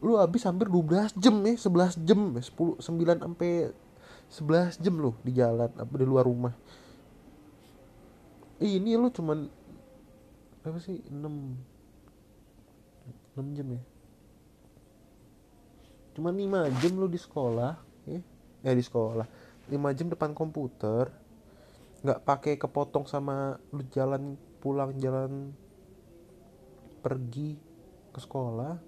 lu 0.00 0.16
habis 0.16 0.48
hampir 0.48 0.64
12 0.72 1.12
jam 1.20 1.36
ya 1.44 1.54
11 1.60 2.08
jam 2.08 2.20
10 2.32 2.80
9 2.80 2.80
sampai 3.20 3.68
11 4.32 4.80
jam 4.80 4.94
lu 4.96 5.12
di 5.20 5.32
jalan 5.36 5.68
apa 5.68 5.92
di 5.96 6.06
luar 6.08 6.24
rumah. 6.24 6.54
Ini 8.60 8.96
lu 9.00 9.08
cuman 9.12 9.48
apa 10.60 10.78
sih? 10.80 11.00
6 11.08 11.16
6 13.40 13.56
jam 13.56 13.66
ya? 13.72 13.82
Cuman 16.16 16.36
5 16.36 16.80
jam 16.84 16.92
lu 16.96 17.08
di 17.08 17.16
sekolah 17.16 17.72
ya? 18.04 18.20
Eh 18.68 18.74
di 18.76 18.84
sekolah. 18.84 19.24
5 19.68 19.96
jam 19.96 20.12
depan 20.12 20.36
komputer 20.36 21.19
nggak 22.00 22.20
pakai 22.24 22.54
kepotong 22.56 23.04
sama 23.04 23.60
lu 23.76 23.84
jalan 23.92 24.36
pulang 24.60 24.96
jalan 24.96 25.52
pergi 27.04 27.56
ke 28.12 28.18
sekolah 28.20 28.80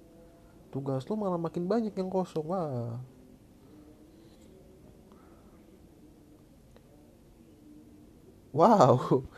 tugas 0.73 1.05
lu 1.05 1.21
malah 1.21 1.37
makin 1.37 1.69
banyak 1.69 1.93
yang 1.93 2.09
kosong. 2.09 2.49
Wah. 2.49 2.97
Wow. 8.57 9.29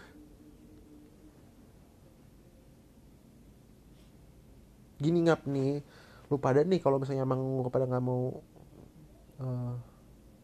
Gini 5.03 5.19
ngap 5.27 5.43
nih. 5.51 5.83
Lu 6.31 6.39
pada 6.39 6.63
nih 6.63 6.79
kalau 6.79 7.03
misalnya 7.03 7.27
emang 7.27 7.43
lu 7.63 7.69
pada 7.71 7.91
nggak 7.91 8.05
mau 8.07 8.39
uh, 9.43 9.75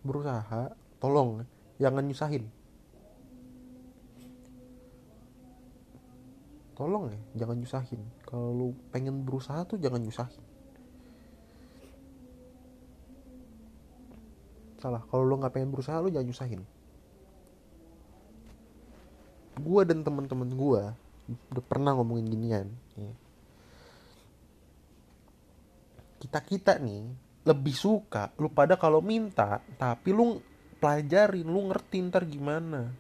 berusaha 0.02 0.74
tolong 1.00 1.44
jangan 1.80 2.04
nyusahin 2.04 2.44
tolong 6.80 7.12
ya 7.12 7.44
jangan 7.44 7.60
nyusahin. 7.60 8.00
Kalau 8.24 8.48
lu 8.56 8.68
pengen 8.88 9.20
berusaha 9.28 9.68
tuh 9.68 9.76
jangan 9.76 10.00
nyusahin. 10.00 10.40
Salah 14.80 15.04
kalau 15.12 15.28
lu 15.28 15.36
nggak 15.36 15.52
pengen 15.52 15.68
berusaha 15.68 16.00
lu 16.00 16.08
jangan 16.08 16.32
nyusahin. 16.32 16.62
Gue 19.60 19.84
dan 19.84 20.00
teman-teman 20.00 20.48
gue 20.56 20.82
udah 21.52 21.64
pernah 21.68 21.94
ngomongin 21.94 22.26
ginian 22.26 22.66
ya. 22.98 23.12
kita 26.18 26.40
kita 26.42 26.72
nih 26.82 27.06
lebih 27.46 27.72
suka 27.76 28.34
lu 28.36 28.50
pada 28.50 28.74
kalau 28.74 28.98
minta 28.98 29.62
tapi 29.78 30.10
lu 30.10 30.42
pelajarin 30.82 31.46
lu 31.46 31.70
ngerti 31.70 32.02
ntar 32.10 32.26
gimana 32.26 32.90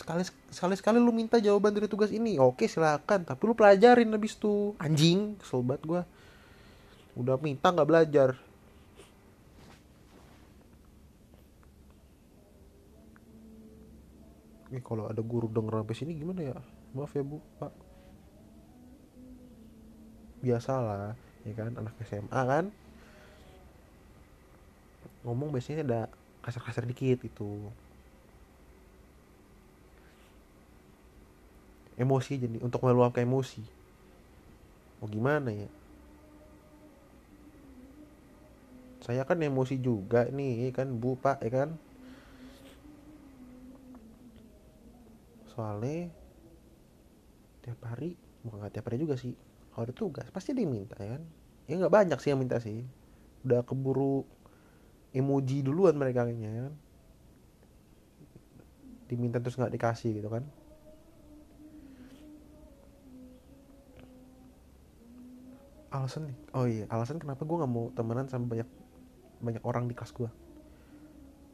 sekali 0.00 0.24
sekali 0.48 0.74
sekali 0.80 0.96
lu 0.96 1.12
minta 1.12 1.36
jawaban 1.36 1.76
dari 1.76 1.84
tugas 1.84 2.08
ini. 2.08 2.40
Oke 2.40 2.64
silakan. 2.64 3.28
Tapi 3.28 3.42
lu 3.44 3.52
pelajarin 3.52 4.08
habis 4.08 4.40
tuh 4.40 4.72
anjing 4.80 5.36
banget 5.36 5.82
gue 5.84 6.02
udah 7.20 7.36
minta 7.36 7.68
nggak 7.68 7.88
belajar. 7.88 8.28
Ini 14.70 14.80
kalau 14.86 15.10
ada 15.10 15.20
guru 15.20 15.50
denger 15.50 15.82
sampai 15.82 15.96
sini 15.98 16.16
gimana 16.16 16.40
ya? 16.54 16.58
Maaf 16.96 17.12
ya 17.12 17.26
bu 17.26 17.42
pak. 17.60 17.72
Biasalah 20.40 21.12
ya 21.44 21.52
kan? 21.52 21.76
Anak 21.76 21.94
SMA 22.08 22.40
kan? 22.48 22.64
Ngomong 25.26 25.52
biasanya 25.52 25.84
ada 25.84 26.00
kasar-kasar 26.40 26.88
dikit 26.88 27.20
itu 27.20 27.68
emosi 32.02 32.32
jadi 32.42 32.56
untuk 32.66 32.80
meluapkan 32.86 33.22
emosi. 33.28 33.62
Mau 35.00 35.08
gimana 35.08 35.50
ya? 35.52 35.68
Saya 39.04 39.22
kan 39.28 39.38
emosi 39.48 39.74
juga 39.86 40.20
nih 40.36 40.72
kan 40.76 40.88
bu 41.00 41.10
pak 41.24 41.36
ya 41.44 41.50
kan? 41.56 41.68
Soalnya 45.54 46.08
tiap 47.60 47.80
hari 47.84 48.16
bukan 48.44 48.56
nggak 48.64 48.72
tiap 48.80 48.86
hari 48.88 48.98
juga 49.04 49.16
sih 49.20 49.32
kalau 49.72 49.84
ada 49.86 49.94
tugas 49.94 50.26
pasti 50.32 50.50
dia 50.56 50.66
minta 50.66 50.96
ya 50.98 51.16
kan? 51.16 51.22
Ya 51.68 51.74
nggak 51.78 51.92
banyak 51.92 52.18
sih 52.20 52.30
yang 52.32 52.40
minta 52.42 52.58
sih. 52.58 52.78
Udah 53.44 53.60
keburu 53.68 54.24
emoji 55.20 55.62
duluan 55.66 55.94
mereka 56.00 56.26
kayaknya 56.26 56.50
ya 56.56 56.62
kan? 56.70 56.74
Diminta 59.10 59.42
terus 59.42 59.58
nggak 59.58 59.74
dikasih 59.74 60.10
gitu 60.22 60.28
kan 60.30 60.44
alasan 65.90 66.30
nih. 66.30 66.36
Oh 66.54 66.66
iya 66.66 66.84
alasan 66.86 67.18
kenapa 67.18 67.42
gue 67.42 67.56
nggak 67.58 67.70
mau 67.70 67.90
temenan 67.94 68.26
sama 68.30 68.46
banyak 68.46 68.68
banyak 69.42 69.62
orang 69.66 69.90
di 69.90 69.94
kelas 69.96 70.14
gue 70.14 70.30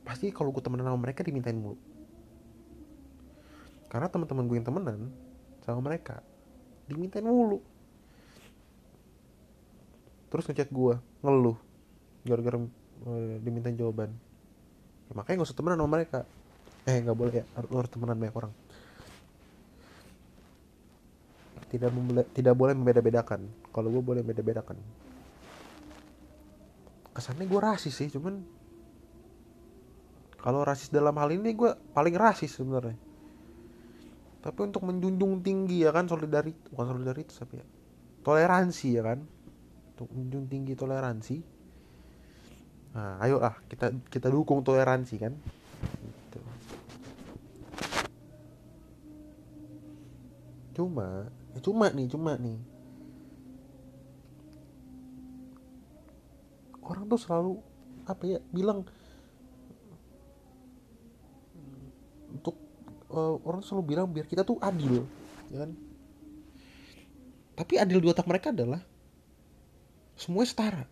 pasti 0.07 0.31
kalau 0.31 0.55
gue 0.55 0.62
temenan 0.62 0.87
sama 0.87 1.03
mereka 1.03 1.27
dimintain 1.27 1.59
mulu. 1.59 1.75
Karena 3.90 4.07
teman-teman 4.07 4.46
gue 4.46 4.57
yang 4.61 4.68
temenan 4.68 5.11
sama 5.66 5.83
mereka 5.83 6.22
dimintain 6.87 7.27
mulu. 7.27 7.59
Terus 10.31 10.46
ngechat 10.46 10.70
gue 10.70 10.94
ngeluh 11.27 11.59
gara-gara 12.22 12.59
uh, 12.62 13.37
dimintain 13.42 13.75
jawaban. 13.75 14.14
Ya, 15.11 15.12
makanya 15.14 15.42
gak 15.42 15.49
usah 15.51 15.59
temenan 15.59 15.83
sama 15.83 15.90
mereka. 15.99 16.22
Eh 16.87 17.03
nggak 17.03 17.18
boleh 17.18 17.35
ya 17.42 17.44
lu 17.66 17.83
harus 17.83 17.90
temenan 17.90 18.14
banyak 18.14 18.37
orang 18.38 18.55
tidak 21.77 21.93
tidak 22.33 22.55
boleh 22.57 22.75
membeda-bedakan. 22.75 23.45
Kalau 23.71 23.89
gue 23.93 24.03
boleh 24.03 24.25
beda-bedakan. 24.25 24.81
Kesannya 27.12 27.45
gue 27.49 27.61
rasis 27.61 27.95
sih 27.97 28.09
cuman 28.12 28.45
kalau 30.41 30.62
rasis 30.65 30.93
dalam 30.93 31.17
hal 31.17 31.33
ini 31.33 31.53
gue 31.53 31.71
paling 31.93 32.17
rasis 32.17 32.57
sebenarnya. 32.57 32.97
Tapi 34.41 34.59
untuk 34.62 34.85
menjunjung 34.85 35.43
tinggi 35.43 35.85
ya 35.85 35.91
kan 35.91 36.07
solidaritas 36.07 36.71
bukan 36.71 36.97
solidaritas 36.97 37.37
tapi 37.37 37.61
ya 37.61 37.67
toleransi 38.25 38.89
ya 38.97 39.03
kan. 39.05 39.19
Untuk 39.97 40.09
menjunjung 40.12 40.47
tinggi 40.49 40.73
toleransi. 40.77 41.37
Nah 42.97 43.21
ayo 43.21 43.39
lah 43.39 43.61
kita 43.69 43.93
kita 44.09 44.33
dukung 44.33 44.65
toleransi 44.65 45.15
kan. 45.21 45.35
Gitu. 45.37 46.41
cuma 50.77 51.33
ya 51.57 51.61
cuma 51.64 51.88
nih 51.88 52.05
cuma 52.12 52.37
nih. 52.37 52.61
Orang 56.85 57.09
tuh 57.09 57.16
selalu 57.16 57.57
apa 58.05 58.23
ya 58.29 58.38
bilang 58.53 58.85
untuk 62.29 62.61
eh, 63.09 63.35
orang 63.40 63.64
selalu 63.64 63.83
bilang 63.97 64.07
biar 64.12 64.29
kita 64.29 64.45
tuh 64.45 64.61
adil 64.61 65.09
ya 65.49 65.64
kan? 65.64 65.73
Tapi 67.57 67.75
adil 67.81 68.05
di 68.05 68.09
otak 68.12 68.29
mereka 68.29 68.53
adalah 68.53 68.85
semuanya 70.12 70.53
setara. 70.53 70.85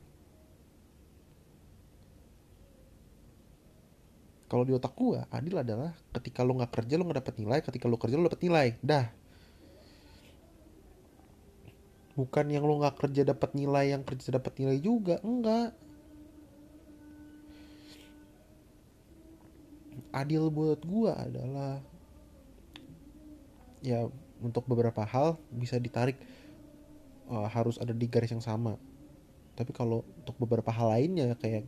Kalau 4.49 4.65
di 4.65 4.73
otak 4.73 4.97
gua 4.97 5.29
adil 5.29 5.61
adalah 5.61 5.93
ketika 6.17 6.41
lo 6.41 6.57
nggak 6.57 6.73
kerja 6.73 6.97
lo 6.97 7.05
nggak 7.05 7.21
dapet 7.21 7.35
nilai 7.37 7.61
ketika 7.61 7.85
lo 7.85 8.01
kerja 8.01 8.17
lo 8.17 8.25
dapet 8.33 8.41
nilai. 8.49 8.69
Dah 8.81 9.24
bukan 12.15 12.47
yang 12.51 12.63
lo 12.63 12.79
nggak 12.79 12.99
kerja 12.99 13.27
dapat 13.27 13.55
nilai 13.59 13.95
yang 13.95 14.03
kerja 14.07 14.39
dapat 14.39 14.55
nilai 14.59 14.79
juga 14.79 15.19
enggak. 15.23 15.75
Adil 20.15 20.47
buat 20.51 20.79
gua 20.87 21.19
adalah 21.27 21.83
ya 23.83 24.07
untuk 24.39 24.67
beberapa 24.67 25.03
hal 25.03 25.39
bisa 25.51 25.79
ditarik 25.79 26.19
eh, 27.31 27.49
harus 27.51 27.79
ada 27.83 27.91
di 27.91 28.07
garis 28.07 28.31
yang 28.31 28.43
sama. 28.43 28.79
Tapi 29.55 29.71
kalau 29.71 30.03
untuk 30.23 30.35
beberapa 30.39 30.71
hal 30.71 30.91
lainnya 30.91 31.35
kayak 31.39 31.67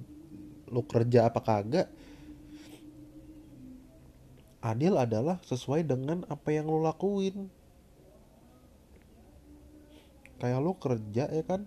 lo 0.67 0.83
kerja 0.83 1.31
apa 1.31 1.39
kagak 1.43 1.87
adil 4.67 4.99
adalah 4.99 5.39
sesuai 5.47 5.87
dengan 5.87 6.27
apa 6.27 6.51
yang 6.51 6.67
lo 6.67 6.83
lakuin 6.83 7.47
kayak 10.37 10.61
lo 10.61 10.77
kerja 10.77 11.25
ya 11.33 11.45
kan? 11.45 11.65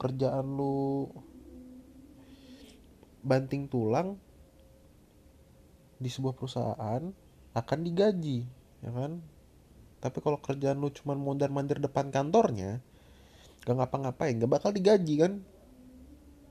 Kerjaan 0.00 0.46
lo 0.58 1.08
banting 3.22 3.70
tulang 3.70 4.18
di 6.02 6.10
sebuah 6.10 6.34
perusahaan 6.34 7.02
akan 7.54 7.78
digaji 7.86 8.42
ya 8.82 8.90
kan? 8.90 9.22
Tapi 10.02 10.18
kalau 10.18 10.42
kerjaan 10.42 10.82
lu 10.82 10.90
cuman 10.90 11.14
mondar 11.14 11.46
mandir 11.54 11.78
depan 11.78 12.10
kantornya 12.10 12.82
gak 13.62 13.78
ngapa-ngapain 13.78 14.34
gak 14.42 14.50
bakal 14.50 14.74
digaji 14.74 15.22
kan? 15.22 15.32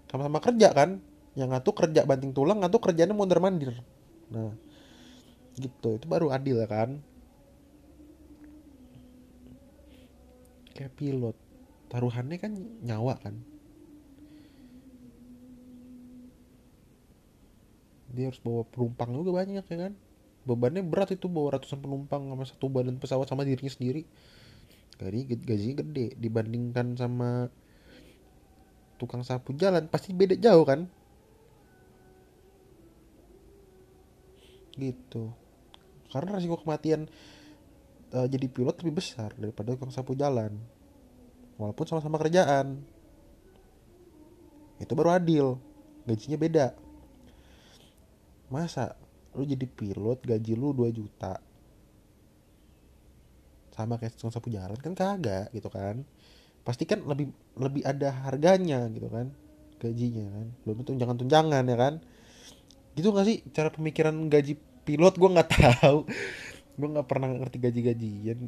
Sama-sama 0.08 0.40
kerja 0.40 0.72
kan? 0.72 1.04
Yang 1.36 1.50
ngatu 1.56 1.72
kerja 1.76 2.08
banting 2.08 2.32
tulang 2.32 2.64
ngatu 2.64 2.80
kerjanya 2.80 3.12
mondar 3.12 3.44
mandir 3.44 3.76
nah 4.32 4.56
gitu. 5.60 6.00
Itu 6.00 6.08
baru 6.08 6.32
adil 6.32 6.64
ya 6.64 6.68
kan 6.72 7.04
kayak 10.74 10.96
pilot. 10.96 11.36
Taruhannya 11.92 12.38
kan 12.40 12.56
nyawa 12.84 13.20
kan. 13.20 13.36
Dia 18.12 18.28
harus 18.28 18.44
bawa 18.44 18.68
penumpang 18.68 19.12
juga 19.16 19.44
banyak 19.44 19.64
ya 19.64 19.78
kan? 19.88 19.94
Bebannya 20.44 20.84
berat 20.84 21.16
itu 21.16 21.32
bawa 21.32 21.60
ratusan 21.60 21.80
penumpang 21.80 22.28
sama 22.28 22.44
satu 22.44 22.68
badan 22.68 23.00
pesawat 23.00 23.28
sama 23.28 23.48
dirinya 23.48 23.72
sendiri. 23.72 24.04
Gaji 25.00 25.22
gajinya 25.48 25.76
gede 25.84 26.08
dibandingkan 26.20 26.96
sama 27.00 27.48
tukang 29.00 29.24
sapu 29.24 29.56
jalan. 29.56 29.88
Pasti 29.88 30.12
beda 30.12 30.36
jauh 30.36 30.66
kan? 30.68 30.88
Gitu. 34.76 35.24
Karena 36.12 36.36
resiko 36.36 36.60
kematian 36.60 37.08
eh, 38.12 38.28
jadi 38.28 38.46
pilot 38.52 38.76
lebih 38.84 39.00
besar 39.00 39.32
daripada 39.40 39.74
tukang 39.74 39.92
sapu 39.92 40.14
jalan. 40.14 40.56
Walaupun 41.56 41.86
sama-sama 41.88 42.20
kerjaan. 42.20 42.82
Itu 44.82 44.98
baru 44.98 45.16
adil. 45.16 45.62
Gajinya 46.10 46.38
beda. 46.38 46.68
Masa 48.52 48.98
lu 49.32 49.48
jadi 49.48 49.64
pilot 49.64 50.20
gaji 50.28 50.54
lu 50.58 50.76
2 50.76 50.92
juta? 50.92 51.40
Sama 53.72 53.96
kayak 53.96 54.20
tukang 54.20 54.34
sapu 54.34 54.52
jalan 54.52 54.76
kan 54.76 54.92
kagak 54.98 55.54
gitu 55.56 55.72
kan? 55.72 56.04
Pasti 56.68 56.84
kan 56.84 57.06
lebih 57.08 57.32
lebih 57.56 57.86
ada 57.88 58.12
harganya 58.28 58.90
gitu 58.92 59.08
kan? 59.08 59.32
Gajinya 59.80 60.26
kan? 60.28 60.48
Belum 60.68 60.84
tunjangan 60.84 61.18
tunjangan 61.22 61.64
ya 61.64 61.78
kan? 61.80 61.94
Gitu 62.98 63.08
gak 63.14 63.26
sih 63.30 63.38
cara 63.56 63.72
pemikiran 63.72 64.28
gaji 64.28 64.58
pilot? 64.84 65.16
Gue 65.16 65.30
nggak 65.32 65.50
tahu 65.80 66.10
gue 66.80 66.88
nggak 66.88 67.08
pernah 67.08 67.28
ngerti 67.30 67.58
gaji 67.60 67.82
gajian 67.84 68.40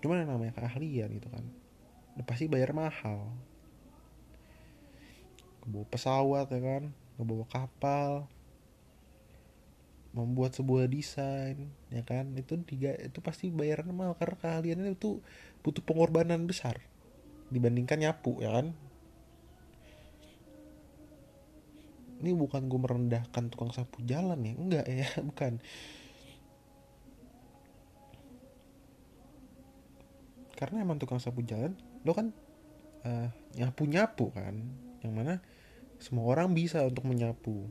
cuman 0.00 0.24
namanya 0.24 0.56
keahlian 0.56 1.12
gitu 1.12 1.28
kan. 1.28 1.44
Udah 2.16 2.26
pasti 2.26 2.48
bayar 2.48 2.72
mahal. 2.72 3.36
Bawa 5.68 5.86
pesawat 5.92 6.48
ya 6.48 6.60
kan. 6.60 6.82
Ngebawa 7.20 7.44
kapal. 7.52 8.24
Membuat 10.16 10.56
sebuah 10.56 10.88
desain 10.88 11.68
ya 11.92 12.02
kan. 12.02 12.32
Itu 12.32 12.56
tiga 12.64 12.96
itu 12.96 13.20
pasti 13.20 13.52
bayarannya 13.52 13.92
mahal. 13.92 14.16
Karena 14.16 14.36
keahliannya 14.40 14.96
itu 14.96 15.20
butuh 15.60 15.84
pengorbanan 15.84 16.48
besar. 16.48 16.80
Dibandingkan 17.52 18.00
nyapu 18.00 18.40
ya 18.40 18.56
kan 18.56 18.72
ini 22.20 22.36
bukan 22.36 22.68
gue 22.68 22.80
merendahkan 22.80 23.48
tukang 23.48 23.72
sapu 23.72 24.04
jalan 24.04 24.36
ya? 24.44 24.52
Enggak 24.54 24.86
ya 24.86 25.08
bukan. 25.28 25.58
Karena 30.54 30.84
emang 30.84 31.00
tukang 31.00 31.16
sapu 31.16 31.40
jalan 31.40 31.72
lo 32.04 32.12
kan 32.12 32.36
eh, 33.08 33.28
nyapu 33.56 33.88
nyapu 33.88 34.28
kan? 34.36 34.60
Yang 35.00 35.12
mana 35.16 35.34
semua 35.96 36.28
orang 36.28 36.52
bisa 36.52 36.84
untuk 36.84 37.08
menyapu. 37.08 37.64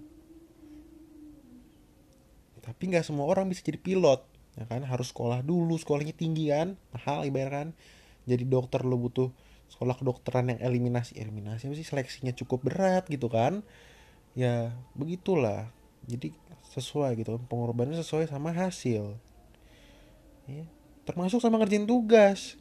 Tapi 2.59 2.81
nggak 2.89 3.05
semua 3.05 3.29
orang 3.29 3.45
bisa 3.49 3.62
jadi 3.62 3.77
pilot 3.77 4.25
ya 4.57 4.65
kan? 4.65 4.81
Harus 4.81 5.13
sekolah 5.13 5.45
dulu 5.45 5.77
sekolahnya 5.77 6.17
tinggi 6.17 6.49
kan? 6.49 6.73
Mahal 6.89 7.29
ibarat 7.29 7.53
kan? 7.53 7.69
Jadi 8.25 8.49
dokter 8.49 8.81
lo 8.81 8.97
butuh 8.97 9.29
sekolah 9.69 9.93
kedokteran 10.01 10.49
yang 10.57 10.59
eliminasi. 10.65 11.21
Eliminasi 11.21 11.69
apa 11.69 11.77
sih? 11.77 11.85
Seleksinya 11.85 12.33
cukup 12.33 12.65
berat 12.65 13.05
gitu 13.05 13.29
kan 13.29 13.62
ya 14.34 14.74
begitulah. 14.94 15.70
Jadi 16.10 16.34
sesuai 16.74 17.18
gitu 17.18 17.38
pengorbanannya 17.50 18.02
sesuai 18.02 18.30
sama 18.30 18.54
hasil. 18.54 19.18
Ya. 20.50 20.65
termasuk 21.06 21.42
sama 21.42 21.62
ngerjain 21.62 21.86
tugas. 21.86 22.58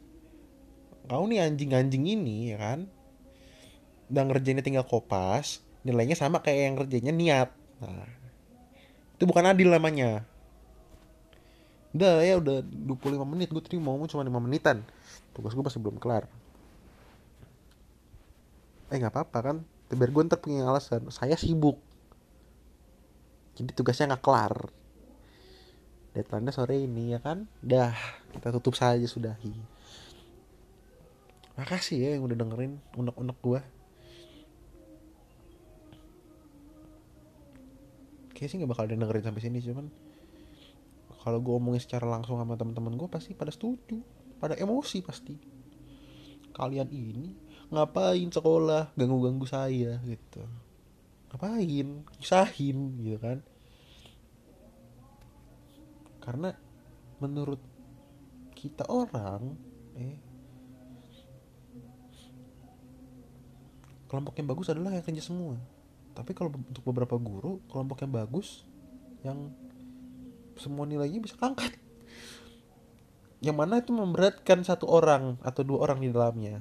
Kau 1.09 1.25
nih 1.25 1.41
anjing-anjing 1.41 2.05
ini 2.05 2.53
ya 2.53 2.57
kan? 2.57 2.79
Udah 4.09 4.23
ngerjainnya 4.25 4.65
tinggal 4.65 4.85
kopas 4.85 5.61
nilainya 5.85 6.17
sama 6.17 6.41
kayak 6.41 6.59
yang 6.59 6.75
ngerjainnya 6.77 7.13
niat. 7.13 7.49
Nah 7.81 8.05
itu 9.15 9.23
bukan 9.27 9.45
adil 9.51 9.69
namanya. 9.73 10.23
Udah 11.91 12.21
ya 12.21 12.37
udah 12.37 12.61
25 12.61 13.25
menit 13.25 13.49
gue 13.49 13.61
tadi 13.61 13.81
mau 13.81 13.97
cuma 14.05 14.21
5 14.21 14.31
menitan. 14.37 14.85
Tugas 15.33 15.53
gue 15.53 15.63
masih 15.65 15.81
belum 15.81 15.97
kelar. 15.97 16.29
Eh 18.89 18.97
nggak 18.97 19.13
apa-apa 19.13 19.39
kan 19.41 19.57
biar 19.97 20.09
gue 20.13 20.21
ntar 20.29 20.37
punya 20.41 20.65
alasan 20.69 21.09
saya 21.09 21.33
sibuk. 21.33 21.81
Jadi 23.57 23.71
tugasnya 23.73 24.15
nggak 24.15 24.23
kelar. 24.23 24.55
Deadline 26.13 26.49
sore 26.53 26.77
ini 26.77 27.13
ya 27.13 27.19
kan? 27.21 27.45
Dah 27.61 27.93
kita 28.33 28.53
tutup 28.53 28.77
saja 28.77 29.05
sudahi. 29.05 29.53
Makasih 31.57 31.97
ya 31.97 32.09
yang 32.17 32.23
udah 32.23 32.37
dengerin 32.39 32.79
unek-unek 32.95 33.37
gue 33.41 33.61
kayaknya 38.39 38.55
sih 38.55 38.57
nggak 38.63 38.71
bakal 38.71 38.87
dengerin 38.87 39.23
sampai 39.27 39.43
sini 39.43 39.59
cuman 39.59 39.91
kalau 41.19 41.43
gue 41.43 41.51
omongin 41.59 41.83
secara 41.83 42.07
langsung 42.07 42.39
sama 42.39 42.55
teman-teman 42.55 42.95
gue 42.95 43.11
pasti 43.11 43.35
pada 43.35 43.51
setuju 43.51 43.99
pada 44.39 44.55
emosi 44.55 45.03
pasti. 45.03 45.35
Kalian 46.55 46.87
ini 46.87 47.35
ngapain 47.69 48.29
sekolah? 48.29 48.93
Ganggu-ganggu 48.97 49.45
saya 49.45 50.01
gitu. 50.05 50.43
Ngapain? 51.29 51.87
Usahin 52.17 52.97
gitu 53.01 53.17
kan. 53.21 53.39
Karena 56.21 56.53
menurut 57.21 57.61
kita 58.53 58.83
orang 58.91 59.55
eh 59.95 60.19
kelompok 64.09 64.41
yang 64.41 64.49
bagus 64.49 64.67
adalah 64.73 64.91
yang 64.97 65.05
kerja 65.05 65.23
semua. 65.23 65.55
Tapi 66.17 66.33
kalau 66.33 66.51
untuk 66.51 66.83
beberapa 66.83 67.15
guru 67.15 67.61
kelompok 67.69 68.03
yang 68.03 68.13
bagus 68.13 68.65
yang 69.21 69.53
semua 70.59 70.83
nilainya 70.83 71.23
bisa 71.23 71.39
angkat 71.39 71.71
yang 73.39 73.55
mana 73.55 73.79
itu 73.79 73.95
memberatkan 73.95 74.67
satu 74.67 74.83
orang 74.91 75.39
atau 75.39 75.63
dua 75.63 75.87
orang 75.87 76.03
di 76.03 76.11
dalamnya 76.11 76.59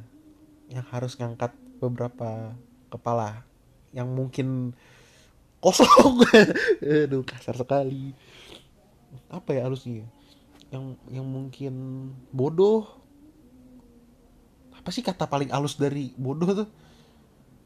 yang 0.68 0.84
harus 0.92 1.16
ngangkat 1.16 1.56
beberapa 1.80 2.52
kepala 2.92 3.44
yang 3.92 4.08
mungkin 4.12 4.76
kosong. 5.64 6.24
Aduh 7.04 7.24
kasar 7.24 7.56
sekali. 7.56 8.12
Apa 9.32 9.56
ya 9.56 9.64
halusnya 9.64 10.04
yang 10.68 10.96
yang 11.08 11.24
mungkin 11.24 11.74
bodoh. 12.32 12.84
Apa 14.76 14.92
sih 14.92 15.00
kata 15.00 15.28
paling 15.28 15.48
halus 15.52 15.80
dari 15.80 16.12
bodoh 16.16 16.64
tuh? 16.64 16.68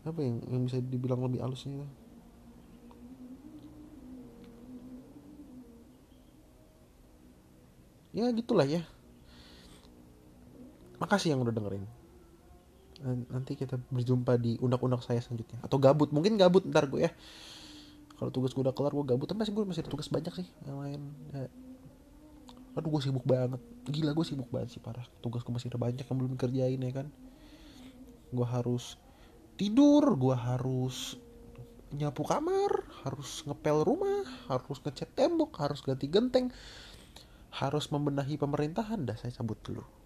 Apa 0.06 0.18
yang 0.22 0.42
yang 0.50 0.62
bisa 0.66 0.78
dibilang 0.82 1.22
lebih 1.22 1.42
halusnya 1.42 1.86
ya 8.12 8.28
gitulah 8.28 8.68
ya. 8.68 8.84
Makasih 11.00 11.34
yang 11.34 11.42
udah 11.42 11.50
dengerin 11.50 12.01
nanti 13.04 13.58
kita 13.58 13.78
berjumpa 13.90 14.38
di 14.38 14.56
undang-undang 14.62 15.02
saya 15.02 15.18
selanjutnya. 15.18 15.58
Atau 15.66 15.82
gabut. 15.82 16.14
Mungkin 16.14 16.38
gabut 16.38 16.62
ntar 16.70 16.86
gue 16.86 17.06
ya. 17.06 17.12
Kalau 18.16 18.30
tugas 18.30 18.54
gue 18.54 18.62
udah 18.62 18.74
kelar 18.74 18.94
gue 18.94 19.04
gabut. 19.04 19.26
Tapi 19.26 19.42
gue 19.50 19.64
masih 19.66 19.82
ada 19.82 19.90
tugas 19.90 20.06
banyak 20.06 20.32
sih 20.32 20.48
yang 20.66 20.78
lain 20.78 21.00
ya. 21.34 21.50
aduh 22.72 22.88
gue 22.88 23.02
sibuk 23.04 23.26
banget. 23.28 23.60
Gila 23.84 24.16
gue 24.16 24.24
sibuk 24.24 24.48
banget 24.48 24.78
sih 24.78 24.80
parah. 24.80 25.04
Tugas 25.20 25.44
gue 25.44 25.52
masih 25.52 25.68
ada 25.68 25.78
banyak 25.82 26.06
yang 26.06 26.16
belum 26.16 26.30
dikerjain 26.38 26.80
ya 26.80 26.92
kan? 26.94 27.06
Gue 28.32 28.46
harus 28.48 28.96
tidur 29.60 30.16
gue 30.16 30.32
harus 30.32 31.20
nyapu 31.92 32.24
kamar 32.24 32.88
harus 33.04 33.44
ngepel 33.44 33.84
rumah 33.84 34.24
harus 34.48 34.80
ngecat 34.80 35.12
tembok 35.12 35.60
harus 35.60 35.84
ganti 35.84 36.08
genteng 36.08 36.48
harus 37.52 37.92
membenahi 37.92 38.40
pemerintahan. 38.40 39.04
Dah 39.04 39.20
saya 39.20 39.36
cabut 39.36 39.60
dulu 39.60 40.01